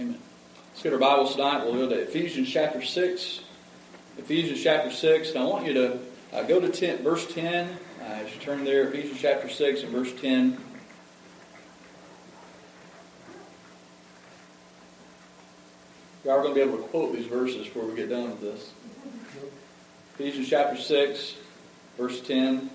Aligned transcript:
Amen. 0.00 0.18
Let's 0.70 0.82
get 0.82 0.94
our 0.94 0.98
Bibles 0.98 1.34
tonight. 1.34 1.62
We'll 1.62 1.74
go 1.74 1.86
to 1.90 2.00
Ephesians 2.00 2.48
chapter 2.48 2.80
6. 2.80 3.40
Ephesians 4.16 4.62
chapter 4.62 4.90
6. 4.90 5.32
And 5.32 5.38
I 5.38 5.44
want 5.44 5.66
you 5.66 5.74
to 5.74 5.98
uh, 6.32 6.42
go 6.44 6.58
to 6.58 6.70
10, 6.70 7.02
verse 7.04 7.30
10. 7.30 7.68
Uh, 7.68 8.04
as 8.04 8.34
you 8.34 8.40
turn 8.40 8.64
there, 8.64 8.88
Ephesians 8.88 9.20
chapter 9.20 9.50
6 9.50 9.82
and 9.82 9.92
verse 9.92 10.10
10. 10.18 10.58
We 16.24 16.30
are 16.30 16.40
going 16.40 16.54
to 16.54 16.64
be 16.64 16.66
able 16.66 16.78
to 16.78 16.84
quote 16.84 17.14
these 17.14 17.26
verses 17.26 17.66
before 17.66 17.84
we 17.84 17.94
get 17.94 18.08
done 18.08 18.30
with 18.30 18.40
this. 18.40 18.72
Ephesians 20.14 20.48
chapter 20.48 20.80
6, 20.80 21.34
verse 21.98 22.22
10. 22.22 22.70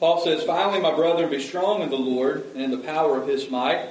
Paul 0.00 0.22
says, 0.22 0.44
Finally, 0.44 0.80
my 0.80 0.94
brethren, 0.94 1.30
be 1.30 1.40
strong 1.40 1.80
in 1.80 1.88
the 1.88 1.96
Lord 1.96 2.44
and 2.52 2.64
in 2.64 2.70
the 2.70 2.76
power 2.76 3.16
of 3.18 3.26
his 3.26 3.48
might. 3.48 3.88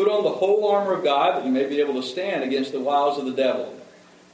Put 0.00 0.08
on 0.08 0.24
the 0.24 0.30
whole 0.30 0.66
armor 0.66 0.94
of 0.94 1.04
God 1.04 1.36
that 1.36 1.44
you 1.44 1.52
may 1.52 1.68
be 1.68 1.78
able 1.78 1.92
to 2.00 2.02
stand 2.02 2.42
against 2.42 2.72
the 2.72 2.80
wiles 2.80 3.18
of 3.18 3.26
the 3.26 3.32
devil. 3.32 3.78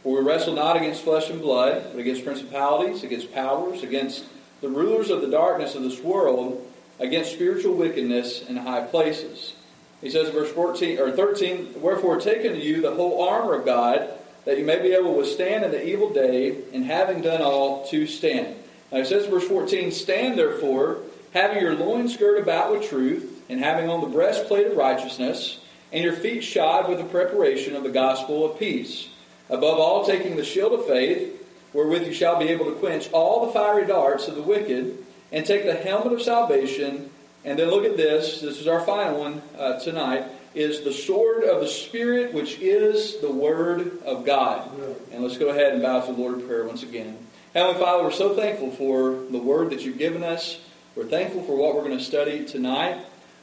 For 0.05 0.17
we 0.17 0.25
wrestle 0.25 0.55
not 0.55 0.77
against 0.77 1.03
flesh 1.03 1.29
and 1.29 1.41
blood, 1.41 1.89
but 1.91 1.99
against 1.99 2.25
principalities, 2.25 3.03
against 3.03 3.35
powers, 3.35 3.83
against 3.83 4.27
the 4.61 4.69
rulers 4.69 5.11
of 5.11 5.23
the 5.23 5.27
darkness 5.27 5.75
of 5.75 5.83
this 5.83 5.99
world, 5.99 6.65
against 7.01 7.33
spiritual 7.33 7.75
wickedness 7.75 8.43
in 8.49 8.59
high 8.59 8.87
places. 8.87 9.55
He 10.01 10.09
says 10.09 10.29
in 10.29 10.35
verse 10.35 10.53
14 10.53 11.01
or 11.01 11.11
13, 11.11 11.81
Wherefore 11.83 12.21
take 12.21 12.47
unto 12.47 12.61
you 12.61 12.81
the 12.81 12.95
whole 12.95 13.29
armor 13.29 13.55
of 13.55 13.65
God, 13.65 14.09
that 14.45 14.59
you 14.59 14.65
may 14.65 14.81
be 14.81 14.93
able 14.93 15.15
to 15.15 15.19
withstand 15.19 15.65
in 15.65 15.73
the 15.73 15.85
evil 15.85 16.13
day, 16.13 16.59
and 16.73 16.85
having 16.85 17.23
done 17.23 17.43
all, 17.43 17.85
to 17.89 18.07
stand. 18.07 18.55
Now 18.93 18.99
he 18.99 19.05
says 19.05 19.25
in 19.25 19.33
verse 19.33 19.49
14, 19.49 19.91
Stand 19.91 20.39
therefore, 20.39 20.99
having 21.33 21.61
your 21.61 21.75
loins 21.75 22.17
girt 22.17 22.41
about 22.41 22.71
with 22.71 22.89
truth, 22.89 23.33
and 23.49 23.61
having 23.61 23.89
on 23.89 24.01
the 24.01 24.07
breastplate 24.07 24.69
of 24.69 24.77
righteousness, 24.77 25.59
and 25.97 26.05
your 26.05 26.13
feet 26.13 26.45
shod 26.45 26.91
with 26.91 26.99
the 26.99 27.05
preparation 27.05 27.75
of 27.75 27.83
the 27.83 27.89
gospel 27.89 28.45
of 28.45 28.59
peace. 28.59 29.09
Above 29.49 29.79
all, 29.79 30.05
taking 30.05 30.37
the 30.37 30.45
shield 30.45 30.75
of 30.75 30.85
faith, 30.85 31.43
wherewith 31.73 32.07
you 32.07 32.13
shall 32.13 32.39
be 32.39 32.51
able 32.51 32.67
to 32.67 32.73
quench 32.73 33.11
all 33.13 33.47
the 33.47 33.53
fiery 33.53 33.87
darts 33.87 34.29
of 34.29 34.35
the 34.35 34.43
wicked, 34.43 34.99
and 35.33 35.47
take 35.47 35.65
the 35.65 35.73
helmet 35.73 36.13
of 36.13 36.21
salvation. 36.21 37.09
And 37.47 37.59
then 37.59 37.71
look 37.71 37.87
at 37.87 37.97
this. 37.97 38.43
This 38.43 38.61
is 38.61 38.67
our 38.67 38.83
final 38.83 39.21
one 39.21 39.41
uh, 39.57 39.81
tonight. 39.81 40.25
Is 40.55 40.83
the 40.83 40.93
sword 40.93 41.45
of 41.45 41.61
the 41.61 41.67
Spirit, 41.67 42.35
which 42.35 42.59
is 42.59 43.19
the 43.23 43.33
Word 43.33 44.03
of 44.05 44.27
God. 44.27 44.71
And 45.13 45.23
let's 45.23 45.39
go 45.39 45.49
ahead 45.49 45.73
and 45.73 45.83
bow 45.83 46.01
to 46.01 46.13
the 46.13 46.19
Lord 46.19 46.41
in 46.41 46.47
prayer 46.47 46.67
once 46.67 46.83
again. 46.83 47.17
Heavenly 47.55 47.81
Father, 47.81 48.05
we're 48.05 48.11
so 48.11 48.35
thankful 48.37 48.71
for 48.71 49.15
the 49.31 49.39
Word 49.39 49.71
that 49.71 49.81
you've 49.81 49.97
given 49.97 50.23
us. 50.23 50.61
We're 50.95 51.05
thankful 51.05 51.43
for 51.45 51.57
what 51.57 51.75
we're 51.75 51.85
going 51.85 51.97
to 51.97 52.05
study 52.05 52.45
tonight. 52.45 52.99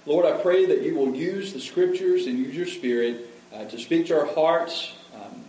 Lord, 0.06 0.26
I 0.26 0.42
pray 0.42 0.66
that 0.66 0.82
you 0.82 0.96
will 0.96 1.16
use 1.16 1.54
the 1.54 1.62
Scriptures 1.62 2.28
and 2.28 2.38
use 2.38 2.56
your 2.56 2.66
Spirit 2.66 3.30
uh, 3.54 3.66
to 3.66 3.80
speak 3.80 4.08
to 4.08 4.20
our 4.20 4.26
hearts. 4.26 4.94
Um, 5.16 5.44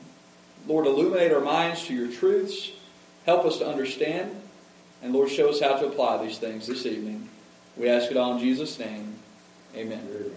Lord, 0.68 0.86
illuminate 0.86 1.32
our 1.32 1.40
minds 1.40 1.86
to 1.86 1.94
your 1.94 2.10
truths. 2.10 2.70
Help 3.26 3.44
us 3.44 3.58
to 3.58 3.66
understand. 3.66 4.30
And 5.02 5.12
Lord, 5.12 5.30
show 5.30 5.50
us 5.50 5.60
how 5.60 5.76
to 5.76 5.86
apply 5.86 6.24
these 6.24 6.38
things 6.38 6.66
this 6.66 6.86
evening. 6.86 7.28
We 7.76 7.88
ask 7.88 8.10
it 8.10 8.16
all 8.16 8.34
in 8.34 8.38
Jesus' 8.38 8.78
name. 8.78 9.16
Amen. 9.74 10.00
Amen. 10.08 10.30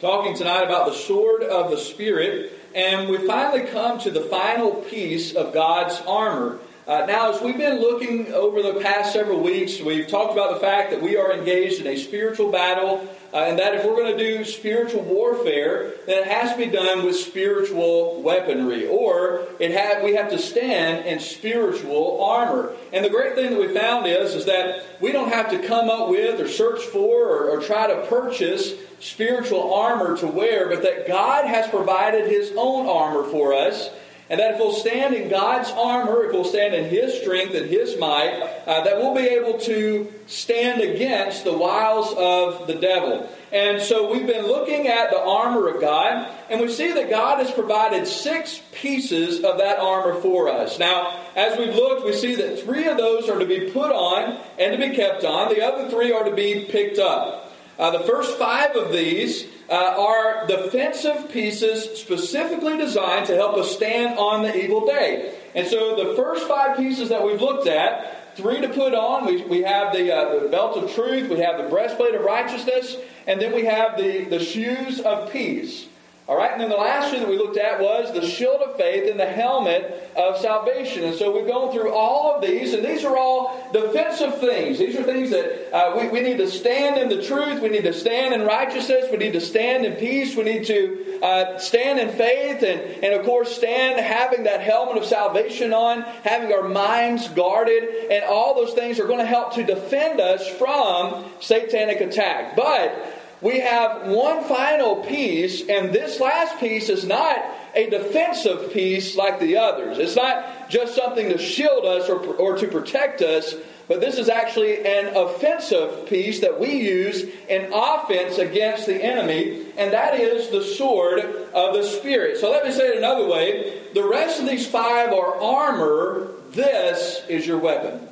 Talking 0.00 0.36
tonight 0.36 0.64
about 0.64 0.86
the 0.86 0.94
sword 0.94 1.42
of 1.42 1.70
the 1.70 1.78
Spirit, 1.78 2.52
and 2.74 3.08
we 3.08 3.18
finally 3.26 3.66
come 3.66 3.98
to 4.00 4.10
the 4.10 4.22
final 4.22 4.72
piece 4.72 5.34
of 5.34 5.54
God's 5.54 6.00
armor. 6.06 6.58
Uh, 6.90 7.06
now, 7.06 7.32
as 7.32 7.40
we've 7.40 7.56
been 7.56 7.80
looking 7.80 8.32
over 8.32 8.62
the 8.62 8.80
past 8.80 9.12
several 9.12 9.40
weeks, 9.40 9.80
we've 9.80 10.08
talked 10.08 10.32
about 10.32 10.52
the 10.52 10.58
fact 10.58 10.90
that 10.90 11.00
we 11.00 11.16
are 11.16 11.32
engaged 11.32 11.80
in 11.80 11.86
a 11.86 11.96
spiritual 11.96 12.50
battle, 12.50 13.08
uh, 13.32 13.44
and 13.44 13.60
that 13.60 13.76
if 13.76 13.84
we're 13.84 13.94
going 13.94 14.10
to 14.10 14.18
do 14.18 14.44
spiritual 14.44 15.00
warfare, 15.02 15.92
then 16.06 16.24
it 16.24 16.26
has 16.26 16.50
to 16.50 16.58
be 16.58 16.66
done 16.66 17.04
with 17.04 17.14
spiritual 17.14 18.20
weaponry, 18.22 18.88
or 18.88 19.46
it 19.60 19.72
ha- 19.72 20.04
we 20.04 20.16
have 20.16 20.30
to 20.30 20.38
stand 20.38 21.06
in 21.06 21.20
spiritual 21.20 22.24
armor. 22.24 22.74
And 22.92 23.04
the 23.04 23.08
great 23.08 23.36
thing 23.36 23.50
that 23.52 23.60
we 23.60 23.72
found 23.72 24.08
is, 24.08 24.34
is 24.34 24.46
that 24.46 24.84
we 25.00 25.12
don't 25.12 25.28
have 25.28 25.48
to 25.50 25.64
come 25.64 25.88
up 25.88 26.08
with 26.08 26.40
or 26.40 26.48
search 26.48 26.82
for 26.86 27.28
or, 27.28 27.50
or 27.50 27.62
try 27.62 27.86
to 27.86 28.04
purchase 28.08 28.74
spiritual 28.98 29.74
armor 29.74 30.16
to 30.16 30.26
wear, 30.26 30.68
but 30.68 30.82
that 30.82 31.06
God 31.06 31.46
has 31.46 31.68
provided 31.68 32.28
His 32.28 32.52
own 32.56 32.88
armor 32.88 33.22
for 33.30 33.54
us. 33.54 33.90
And 34.30 34.38
that 34.38 34.52
if 34.52 34.60
we'll 34.60 34.72
stand 34.72 35.14
in 35.14 35.28
God's 35.28 35.70
armor, 35.72 36.24
if 36.24 36.32
we'll 36.32 36.44
stand 36.44 36.72
in 36.72 36.88
His 36.88 37.20
strength 37.20 37.52
and 37.52 37.68
His 37.68 37.98
might, 37.98 38.40
uh, 38.64 38.84
that 38.84 38.96
we'll 38.96 39.14
be 39.14 39.26
able 39.26 39.58
to 39.58 40.10
stand 40.28 40.80
against 40.80 41.42
the 41.42 41.52
wiles 41.52 42.14
of 42.16 42.68
the 42.68 42.76
devil. 42.76 43.28
And 43.50 43.82
so 43.82 44.12
we've 44.12 44.28
been 44.28 44.46
looking 44.46 44.86
at 44.86 45.10
the 45.10 45.18
armor 45.18 45.66
of 45.66 45.80
God, 45.80 46.28
and 46.48 46.60
we 46.60 46.68
see 46.68 46.92
that 46.92 47.10
God 47.10 47.44
has 47.44 47.50
provided 47.50 48.06
six 48.06 48.62
pieces 48.70 49.42
of 49.42 49.58
that 49.58 49.80
armor 49.80 50.20
for 50.20 50.48
us. 50.48 50.78
Now, 50.78 51.18
as 51.34 51.58
we've 51.58 51.74
looked, 51.74 52.06
we 52.06 52.12
see 52.12 52.36
that 52.36 52.60
three 52.60 52.86
of 52.86 52.96
those 52.96 53.28
are 53.28 53.40
to 53.40 53.46
be 53.46 53.72
put 53.72 53.90
on 53.90 54.38
and 54.60 54.72
to 54.72 54.78
be 54.78 54.94
kept 54.94 55.24
on, 55.24 55.48
the 55.48 55.66
other 55.66 55.90
three 55.90 56.12
are 56.12 56.22
to 56.22 56.34
be 56.34 56.66
picked 56.70 57.00
up. 57.00 57.52
Uh, 57.80 57.90
the 57.90 58.00
first 58.00 58.38
five 58.38 58.76
of 58.76 58.92
these 58.92 59.46
uh, 59.70 59.94
are 59.98 60.46
defensive 60.46 61.30
pieces 61.30 61.98
specifically 61.98 62.76
designed 62.76 63.26
to 63.26 63.36
help 63.36 63.56
us 63.56 63.74
stand 63.74 64.18
on 64.18 64.42
the 64.42 64.64
evil 64.64 64.84
day. 64.84 65.34
And 65.54 65.66
so 65.66 65.96
the 65.96 66.14
first 66.16 66.46
five 66.48 66.76
pieces 66.76 67.08
that 67.10 67.24
we've 67.24 67.40
looked 67.40 67.68
at, 67.68 68.36
three 68.36 68.60
to 68.60 68.68
put 68.68 68.94
on, 68.94 69.26
we, 69.26 69.42
we 69.44 69.62
have 69.62 69.92
the, 69.92 70.12
uh, 70.12 70.40
the 70.40 70.48
belt 70.48 70.76
of 70.76 70.92
truth, 70.92 71.30
we 71.30 71.38
have 71.40 71.56
the 71.56 71.68
breastplate 71.68 72.14
of 72.14 72.22
righteousness, 72.22 72.96
and 73.26 73.40
then 73.40 73.54
we 73.54 73.64
have 73.64 73.96
the, 73.96 74.24
the 74.24 74.40
shoes 74.40 75.00
of 75.00 75.30
peace. 75.30 75.86
All 76.30 76.36
right, 76.36 76.52
and 76.52 76.60
then 76.60 76.68
the 76.68 76.76
last 76.76 77.12
two 77.12 77.18
that 77.18 77.28
we 77.28 77.36
looked 77.36 77.56
at 77.56 77.80
was 77.80 78.14
the 78.14 78.24
shield 78.24 78.60
of 78.60 78.76
faith 78.76 79.10
and 79.10 79.18
the 79.18 79.26
helmet 79.26 80.12
of 80.14 80.38
salvation. 80.38 81.02
And 81.02 81.16
so 81.16 81.34
we've 81.34 81.44
gone 81.44 81.72
through 81.72 81.92
all 81.92 82.36
of 82.36 82.40
these, 82.40 82.72
and 82.72 82.84
these 82.84 83.04
are 83.04 83.16
all 83.16 83.68
defensive 83.72 84.38
things. 84.38 84.78
These 84.78 84.94
are 84.94 85.02
things 85.02 85.30
that 85.30 85.74
uh, 85.74 85.98
we, 85.98 86.08
we 86.08 86.20
need 86.20 86.36
to 86.36 86.48
stand 86.48 86.98
in 86.98 87.08
the 87.08 87.20
truth, 87.20 87.60
we 87.60 87.68
need 87.68 87.82
to 87.82 87.92
stand 87.92 88.32
in 88.32 88.42
righteousness, 88.42 89.06
we 89.10 89.16
need 89.16 89.32
to 89.32 89.40
stand 89.40 89.84
in 89.84 89.94
peace, 89.94 90.36
we 90.36 90.44
need 90.44 90.66
to 90.66 91.18
uh, 91.20 91.58
stand 91.58 91.98
in 91.98 92.10
faith, 92.10 92.62
and, 92.62 92.80
and 93.04 93.12
of 93.12 93.26
course, 93.26 93.52
stand 93.52 93.98
having 93.98 94.44
that 94.44 94.60
helmet 94.60 94.98
of 94.98 95.04
salvation 95.04 95.72
on, 95.72 96.02
having 96.22 96.52
our 96.52 96.68
minds 96.68 97.26
guarded, 97.30 97.82
and 98.08 98.22
all 98.24 98.54
those 98.54 98.72
things 98.74 99.00
are 99.00 99.08
going 99.08 99.18
to 99.18 99.26
help 99.26 99.54
to 99.54 99.64
defend 99.64 100.20
us 100.20 100.48
from 100.48 101.24
satanic 101.40 102.00
attack. 102.00 102.54
But 102.54 103.09
we 103.40 103.60
have 103.60 104.06
one 104.06 104.44
final 104.44 104.96
piece, 104.96 105.66
and 105.68 105.92
this 105.92 106.20
last 106.20 106.58
piece 106.58 106.88
is 106.88 107.06
not 107.06 107.38
a 107.74 107.88
defensive 107.88 108.72
piece 108.72 109.16
like 109.16 109.40
the 109.40 109.56
others. 109.56 109.98
It's 109.98 110.16
not 110.16 110.68
just 110.68 110.94
something 110.94 111.30
to 111.30 111.38
shield 111.38 111.86
us 111.86 112.08
or, 112.08 112.18
or 112.36 112.56
to 112.58 112.68
protect 112.68 113.22
us, 113.22 113.54
but 113.88 114.00
this 114.00 114.18
is 114.18 114.28
actually 114.28 114.84
an 114.84 115.16
offensive 115.16 116.06
piece 116.06 116.40
that 116.40 116.60
we 116.60 116.80
use 116.80 117.22
in 117.48 117.72
offense 117.72 118.38
against 118.38 118.86
the 118.86 119.02
enemy, 119.02 119.66
and 119.76 119.92
that 119.92 120.20
is 120.20 120.50
the 120.50 120.62
sword 120.62 121.20
of 121.54 121.74
the 121.74 121.82
Spirit. 121.82 122.38
So 122.38 122.50
let 122.50 122.64
me 122.64 122.72
say 122.72 122.88
it 122.88 122.98
another 122.98 123.26
way 123.26 123.80
the 123.94 124.06
rest 124.06 124.40
of 124.40 124.48
these 124.48 124.66
five 124.66 125.12
are 125.12 125.42
armor, 125.42 126.28
this 126.50 127.22
is 127.28 127.46
your 127.46 127.58
weapon. 127.58 128.06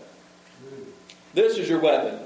This 1.35 1.59
is 1.59 1.69
your 1.69 1.79
weapon. 1.81 2.19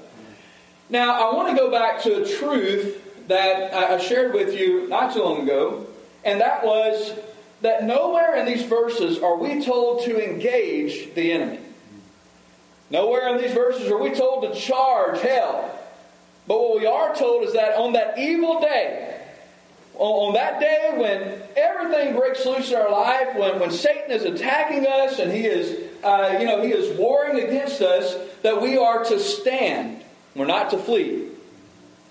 Now, 0.92 1.30
I 1.30 1.34
want 1.34 1.48
to 1.48 1.56
go 1.56 1.70
back 1.70 2.02
to 2.02 2.22
a 2.22 2.36
truth 2.36 3.26
that 3.28 3.72
I 3.72 3.98
shared 3.98 4.34
with 4.34 4.52
you 4.54 4.86
not 4.88 5.14
too 5.14 5.22
long 5.22 5.40
ago, 5.44 5.86
and 6.22 6.38
that 6.42 6.66
was 6.66 7.14
that 7.62 7.84
nowhere 7.84 8.36
in 8.36 8.44
these 8.44 8.64
verses 8.64 9.18
are 9.18 9.38
we 9.38 9.64
told 9.64 10.04
to 10.04 10.22
engage 10.22 11.14
the 11.14 11.32
enemy. 11.32 11.60
Nowhere 12.90 13.34
in 13.34 13.40
these 13.40 13.54
verses 13.54 13.90
are 13.90 13.96
we 13.96 14.10
told 14.10 14.42
to 14.42 14.60
charge 14.60 15.22
hell. 15.22 15.78
But 16.46 16.60
what 16.60 16.80
we 16.80 16.86
are 16.86 17.14
told 17.14 17.44
is 17.44 17.54
that 17.54 17.78
on 17.78 17.94
that 17.94 18.18
evil 18.18 18.60
day, 18.60 19.18
on 19.94 20.34
that 20.34 20.60
day 20.60 20.92
when 20.98 21.40
everything 21.56 22.14
breaks 22.14 22.44
loose 22.44 22.70
in 22.70 22.76
our 22.76 22.90
life, 22.90 23.34
when, 23.34 23.58
when 23.60 23.70
Satan 23.70 24.10
is 24.10 24.24
attacking 24.24 24.86
us 24.86 25.18
and 25.18 25.32
he 25.32 25.46
is, 25.46 25.90
uh, 26.04 26.36
you 26.38 26.44
know, 26.44 26.60
he 26.60 26.70
is 26.70 26.98
warring 26.98 27.40
against 27.40 27.80
us, 27.80 28.14
that 28.42 28.60
we 28.60 28.76
are 28.76 29.02
to 29.04 29.18
stand. 29.18 30.01
We're 30.34 30.46
not 30.46 30.70
to 30.70 30.78
flee. 30.78 31.28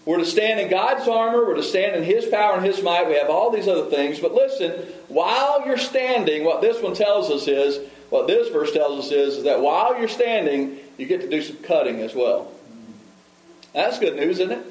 We're 0.05 0.17
to 0.17 0.25
stand 0.25 0.59
in 0.59 0.69
God's 0.69 1.07
armor. 1.07 1.45
We're 1.45 1.55
to 1.55 1.63
stand 1.63 1.95
in 1.95 2.03
His 2.03 2.25
power 2.25 2.55
and 2.55 2.65
His 2.65 2.81
might. 2.81 3.07
We 3.07 3.15
have 3.15 3.29
all 3.29 3.51
these 3.51 3.67
other 3.67 3.89
things. 3.89 4.19
But 4.19 4.33
listen, 4.33 4.71
while 5.07 5.65
you're 5.65 5.77
standing, 5.77 6.43
what 6.43 6.61
this 6.61 6.81
one 6.81 6.95
tells 6.95 7.29
us 7.29 7.47
is, 7.47 7.79
what 8.09 8.27
this 8.27 8.49
verse 8.49 8.71
tells 8.71 9.05
us 9.05 9.11
is, 9.11 9.37
is 9.37 9.43
that 9.43 9.61
while 9.61 9.97
you're 9.99 10.07
standing, 10.07 10.77
you 10.97 11.05
get 11.05 11.21
to 11.21 11.29
do 11.29 11.41
some 11.41 11.57
cutting 11.57 11.99
as 11.99 12.15
well. 12.15 12.51
That's 13.73 13.99
good 13.99 14.15
news, 14.15 14.39
isn't 14.39 14.51
it? 14.51 14.65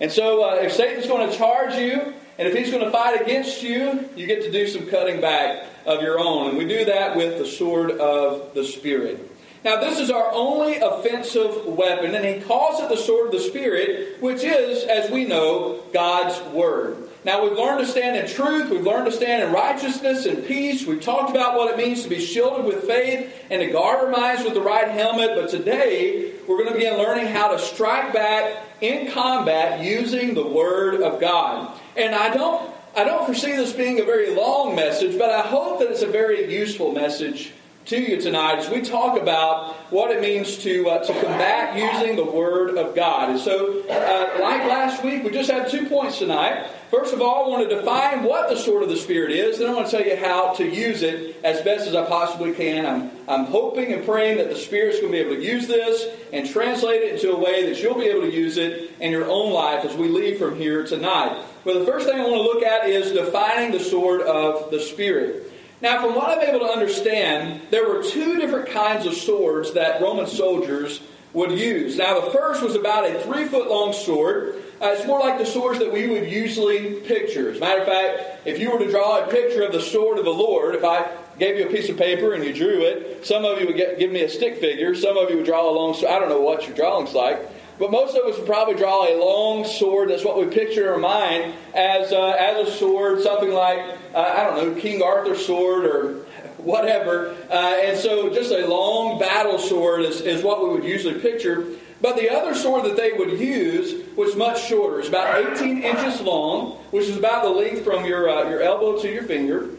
And 0.00 0.10
so, 0.10 0.42
uh, 0.42 0.54
if 0.56 0.72
Satan's 0.72 1.06
going 1.06 1.30
to 1.30 1.36
charge 1.36 1.74
you, 1.74 2.14
and 2.38 2.48
if 2.48 2.54
he's 2.54 2.70
going 2.70 2.84
to 2.84 2.90
fight 2.90 3.20
against 3.20 3.62
you, 3.62 4.08
you 4.16 4.26
get 4.26 4.42
to 4.42 4.50
do 4.50 4.66
some 4.66 4.86
cutting 4.86 5.20
back 5.20 5.64
of 5.84 6.02
your 6.02 6.18
own. 6.18 6.48
And 6.48 6.58
we 6.58 6.66
do 6.66 6.86
that 6.86 7.16
with 7.16 7.38
the 7.38 7.46
sword 7.46 7.90
of 7.90 8.54
the 8.54 8.64
Spirit. 8.64 9.30
Now, 9.64 9.76
this 9.76 10.00
is 10.00 10.10
our 10.10 10.28
only 10.32 10.78
offensive 10.78 11.66
weapon, 11.66 12.16
and 12.16 12.24
he 12.24 12.40
calls 12.40 12.80
it 12.80 12.88
the 12.88 12.96
sword 12.96 13.26
of 13.26 13.32
the 13.32 13.40
Spirit, 13.40 14.20
which 14.20 14.42
is, 14.42 14.82
as 14.84 15.08
we 15.08 15.24
know, 15.24 15.84
God's 15.92 16.40
Word. 16.52 17.08
Now, 17.24 17.44
we've 17.44 17.56
learned 17.56 17.78
to 17.78 17.86
stand 17.86 18.16
in 18.16 18.26
truth, 18.28 18.70
we've 18.70 18.82
learned 18.82 19.06
to 19.06 19.12
stand 19.12 19.44
in 19.44 19.52
righteousness 19.52 20.26
and 20.26 20.44
peace. 20.44 20.84
We've 20.84 21.00
talked 21.00 21.30
about 21.30 21.56
what 21.56 21.72
it 21.72 21.76
means 21.76 22.02
to 22.02 22.08
be 22.08 22.18
shielded 22.18 22.66
with 22.66 22.82
faith 22.84 23.32
and 23.50 23.62
to 23.62 23.68
guard 23.68 24.04
our 24.04 24.10
minds 24.10 24.42
with 24.42 24.54
the 24.54 24.60
right 24.60 24.88
helmet, 24.88 25.30
but 25.36 25.48
today 25.48 26.32
we're 26.48 26.58
going 26.58 26.70
to 26.70 26.74
begin 26.74 26.98
learning 26.98 27.28
how 27.28 27.52
to 27.52 27.58
strike 27.60 28.12
back 28.12 28.64
in 28.80 29.12
combat 29.12 29.80
using 29.84 30.34
the 30.34 30.44
Word 30.44 31.02
of 31.02 31.20
God. 31.20 31.78
And 31.96 32.16
I 32.16 32.34
don't, 32.34 32.68
I 32.96 33.04
don't 33.04 33.26
foresee 33.26 33.52
this 33.52 33.72
being 33.72 34.00
a 34.00 34.04
very 34.04 34.34
long 34.34 34.74
message, 34.74 35.16
but 35.16 35.30
I 35.30 35.42
hope 35.42 35.78
that 35.78 35.88
it's 35.88 36.02
a 36.02 36.08
very 36.08 36.52
useful 36.52 36.90
message 36.90 37.52
to 37.86 38.00
you 38.00 38.20
tonight 38.20 38.58
as 38.58 38.70
we 38.70 38.80
talk 38.80 39.20
about 39.20 39.74
what 39.90 40.10
it 40.10 40.20
means 40.20 40.58
to, 40.58 40.88
uh, 40.88 41.04
to 41.04 41.12
combat 41.12 41.76
using 41.76 42.16
the 42.16 42.24
Word 42.24 42.76
of 42.78 42.94
God. 42.94 43.30
And 43.30 43.38
so, 43.38 43.82
uh, 43.88 44.40
like 44.40 44.64
last 44.68 45.02
week, 45.02 45.24
we 45.24 45.30
just 45.30 45.50
had 45.50 45.68
two 45.68 45.86
points 45.88 46.18
tonight. 46.18 46.66
First 46.90 47.14
of 47.14 47.22
all, 47.22 47.46
I 47.46 47.48
want 47.48 47.68
to 47.68 47.74
define 47.74 48.22
what 48.22 48.50
the 48.50 48.56
sword 48.56 48.82
of 48.82 48.90
the 48.90 48.96
Spirit 48.96 49.32
is, 49.32 49.58
then 49.58 49.70
I 49.70 49.74
want 49.74 49.88
to 49.88 49.96
tell 49.96 50.06
you 50.06 50.16
how 50.16 50.52
to 50.54 50.68
use 50.68 51.02
it 51.02 51.36
as 51.42 51.62
best 51.62 51.88
as 51.88 51.94
I 51.94 52.04
possibly 52.04 52.52
can. 52.52 52.84
I'm, 52.84 53.10
I'm 53.26 53.44
hoping 53.46 53.92
and 53.92 54.04
praying 54.04 54.36
that 54.36 54.50
the 54.50 54.56
Spirit's 54.56 55.00
going 55.00 55.10
to 55.10 55.18
be 55.18 55.24
able 55.24 55.36
to 55.36 55.42
use 55.42 55.66
this 55.66 56.06
and 56.32 56.48
translate 56.48 57.02
it 57.02 57.14
into 57.14 57.32
a 57.32 57.38
way 57.38 57.66
that 57.66 57.82
you'll 57.82 57.98
be 57.98 58.06
able 58.06 58.22
to 58.22 58.32
use 58.32 58.58
it 58.58 58.92
in 59.00 59.10
your 59.10 59.24
own 59.24 59.52
life 59.52 59.84
as 59.84 59.96
we 59.96 60.08
leave 60.08 60.38
from 60.38 60.56
here 60.56 60.86
tonight. 60.86 61.42
Well, 61.64 61.78
the 61.78 61.86
first 61.86 62.06
thing 62.06 62.20
I 62.20 62.24
want 62.24 62.34
to 62.34 62.42
look 62.42 62.62
at 62.62 62.88
is 62.88 63.12
defining 63.12 63.72
the 63.72 63.80
sword 63.80 64.20
of 64.20 64.70
the 64.70 64.80
Spirit. 64.80 65.51
Now, 65.82 66.00
from 66.00 66.14
what 66.14 66.30
I'm 66.30 66.48
able 66.48 66.60
to 66.60 66.72
understand, 66.72 67.62
there 67.70 67.88
were 67.88 68.04
two 68.04 68.38
different 68.38 68.68
kinds 68.70 69.04
of 69.04 69.14
swords 69.14 69.72
that 69.72 70.00
Roman 70.00 70.28
soldiers 70.28 71.00
would 71.32 71.50
use. 71.50 71.98
Now, 71.98 72.20
the 72.20 72.30
first 72.30 72.62
was 72.62 72.76
about 72.76 73.04
a 73.04 73.18
three 73.18 73.46
foot 73.46 73.68
long 73.68 73.92
sword. 73.92 74.62
Uh, 74.80 74.94
it's 74.96 75.04
more 75.08 75.18
like 75.18 75.38
the 75.38 75.46
swords 75.46 75.80
that 75.80 75.92
we 75.92 76.06
would 76.06 76.30
usually 76.30 77.00
picture. 77.00 77.50
As 77.50 77.56
a 77.56 77.60
matter 77.60 77.80
of 77.80 77.88
fact, 77.88 78.46
if 78.46 78.60
you 78.60 78.70
were 78.70 78.78
to 78.78 78.88
draw 78.90 79.24
a 79.24 79.26
picture 79.28 79.62
of 79.62 79.72
the 79.72 79.80
sword 79.80 80.18
of 80.18 80.24
the 80.24 80.30
Lord, 80.30 80.76
if 80.76 80.84
I 80.84 81.10
gave 81.40 81.58
you 81.58 81.66
a 81.66 81.72
piece 81.72 81.88
of 81.88 81.96
paper 81.96 82.34
and 82.34 82.44
you 82.44 82.52
drew 82.52 82.82
it, 82.82 83.26
some 83.26 83.44
of 83.44 83.60
you 83.60 83.66
would 83.66 83.76
get, 83.76 83.98
give 83.98 84.12
me 84.12 84.22
a 84.22 84.28
stick 84.28 84.58
figure, 84.58 84.94
some 84.94 85.16
of 85.16 85.30
you 85.30 85.38
would 85.38 85.46
draw 85.46 85.68
a 85.68 85.72
long 85.72 85.94
sword. 85.94 86.12
I 86.12 86.20
don't 86.20 86.28
know 86.28 86.40
what 86.40 86.64
your 86.64 86.76
drawing's 86.76 87.12
like. 87.12 87.40
But 87.78 87.90
most 87.90 88.16
of 88.16 88.24
us 88.24 88.38
would 88.38 88.46
probably 88.46 88.74
draw 88.74 89.06
a 89.06 89.18
long 89.18 89.64
sword. 89.64 90.10
That's 90.10 90.24
what 90.24 90.38
we 90.38 90.46
picture 90.46 90.82
in 90.82 90.88
our 90.88 90.98
mind 90.98 91.54
as, 91.74 92.12
uh, 92.12 92.30
as 92.38 92.68
a 92.68 92.72
sword, 92.72 93.20
something 93.22 93.52
like, 93.52 93.80
uh, 94.14 94.18
I 94.18 94.44
don't 94.44 94.74
know, 94.74 94.80
King 94.80 95.02
Arthur's 95.02 95.44
sword 95.44 95.84
or 95.84 96.14
whatever. 96.58 97.34
Uh, 97.50 97.80
and 97.82 97.98
so 97.98 98.32
just 98.32 98.52
a 98.52 98.66
long 98.66 99.18
battle 99.18 99.58
sword 99.58 100.02
is, 100.02 100.20
is 100.20 100.44
what 100.44 100.62
we 100.62 100.70
would 100.70 100.84
usually 100.84 101.18
picture. 101.20 101.66
But 102.00 102.16
the 102.16 102.30
other 102.30 102.54
sword 102.54 102.84
that 102.84 102.96
they 102.96 103.12
would 103.12 103.38
use 103.38 104.04
was 104.16 104.34
much 104.36 104.66
shorter. 104.66 104.98
It's 104.98 105.08
about 105.08 105.52
18 105.52 105.82
inches 105.82 106.20
long, 106.20 106.72
which 106.90 107.04
is 107.04 107.16
about 107.16 107.44
the 107.44 107.50
length 107.50 107.84
from 107.84 108.04
your, 108.04 108.28
uh, 108.28 108.48
your 108.48 108.60
elbow 108.60 109.00
to 109.00 109.12
your 109.12 109.22
finger. 109.22 109.70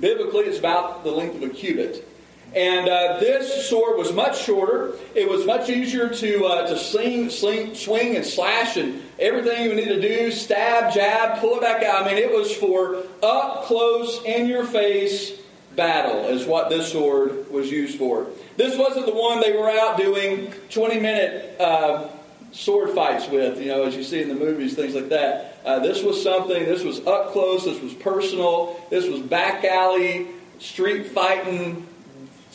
Biblically, 0.00 0.44
it's 0.44 0.58
about 0.58 1.04
the 1.04 1.10
length 1.10 1.36
of 1.36 1.42
a 1.42 1.48
cubit. 1.48 2.06
And 2.54 2.88
uh, 2.88 3.18
this 3.20 3.68
sword 3.68 3.98
was 3.98 4.12
much 4.12 4.42
shorter. 4.42 4.94
It 5.14 5.28
was 5.28 5.44
much 5.44 5.68
easier 5.68 6.08
to, 6.08 6.44
uh, 6.46 6.66
to 6.68 6.78
sling, 6.78 7.28
sling, 7.28 7.74
swing 7.74 8.16
and 8.16 8.24
slash 8.24 8.76
and 8.76 9.02
everything 9.18 9.64
you 9.64 9.74
need 9.74 9.88
to 9.88 10.00
do 10.00 10.30
stab, 10.30 10.92
jab, 10.92 11.40
pull 11.40 11.56
it 11.56 11.60
back 11.60 11.82
out. 11.82 12.04
I 12.04 12.06
mean, 12.06 12.16
it 12.16 12.32
was 12.32 12.54
for 12.54 13.02
up 13.22 13.64
close, 13.64 14.22
in 14.24 14.46
your 14.46 14.64
face 14.64 15.38
battle, 15.76 16.24
is 16.24 16.46
what 16.46 16.70
this 16.70 16.90
sword 16.90 17.50
was 17.50 17.70
used 17.70 17.98
for. 17.98 18.26
This 18.56 18.76
wasn't 18.78 19.06
the 19.06 19.14
one 19.14 19.40
they 19.40 19.52
were 19.52 19.70
out 19.70 19.98
doing 19.98 20.52
20 20.70 21.00
minute 21.00 21.60
uh, 21.60 22.08
sword 22.52 22.90
fights 22.90 23.28
with, 23.28 23.60
you 23.60 23.68
know, 23.68 23.84
as 23.84 23.94
you 23.94 24.02
see 24.02 24.22
in 24.22 24.28
the 24.28 24.34
movies, 24.34 24.74
things 24.74 24.94
like 24.94 25.10
that. 25.10 25.58
Uh, 25.66 25.80
this 25.80 26.02
was 26.02 26.20
something, 26.22 26.64
this 26.64 26.82
was 26.82 27.06
up 27.06 27.32
close, 27.32 27.66
this 27.66 27.80
was 27.80 27.92
personal, 27.92 28.80
this 28.88 29.06
was 29.06 29.20
back 29.20 29.64
alley, 29.64 30.28
street 30.58 31.08
fighting 31.08 31.86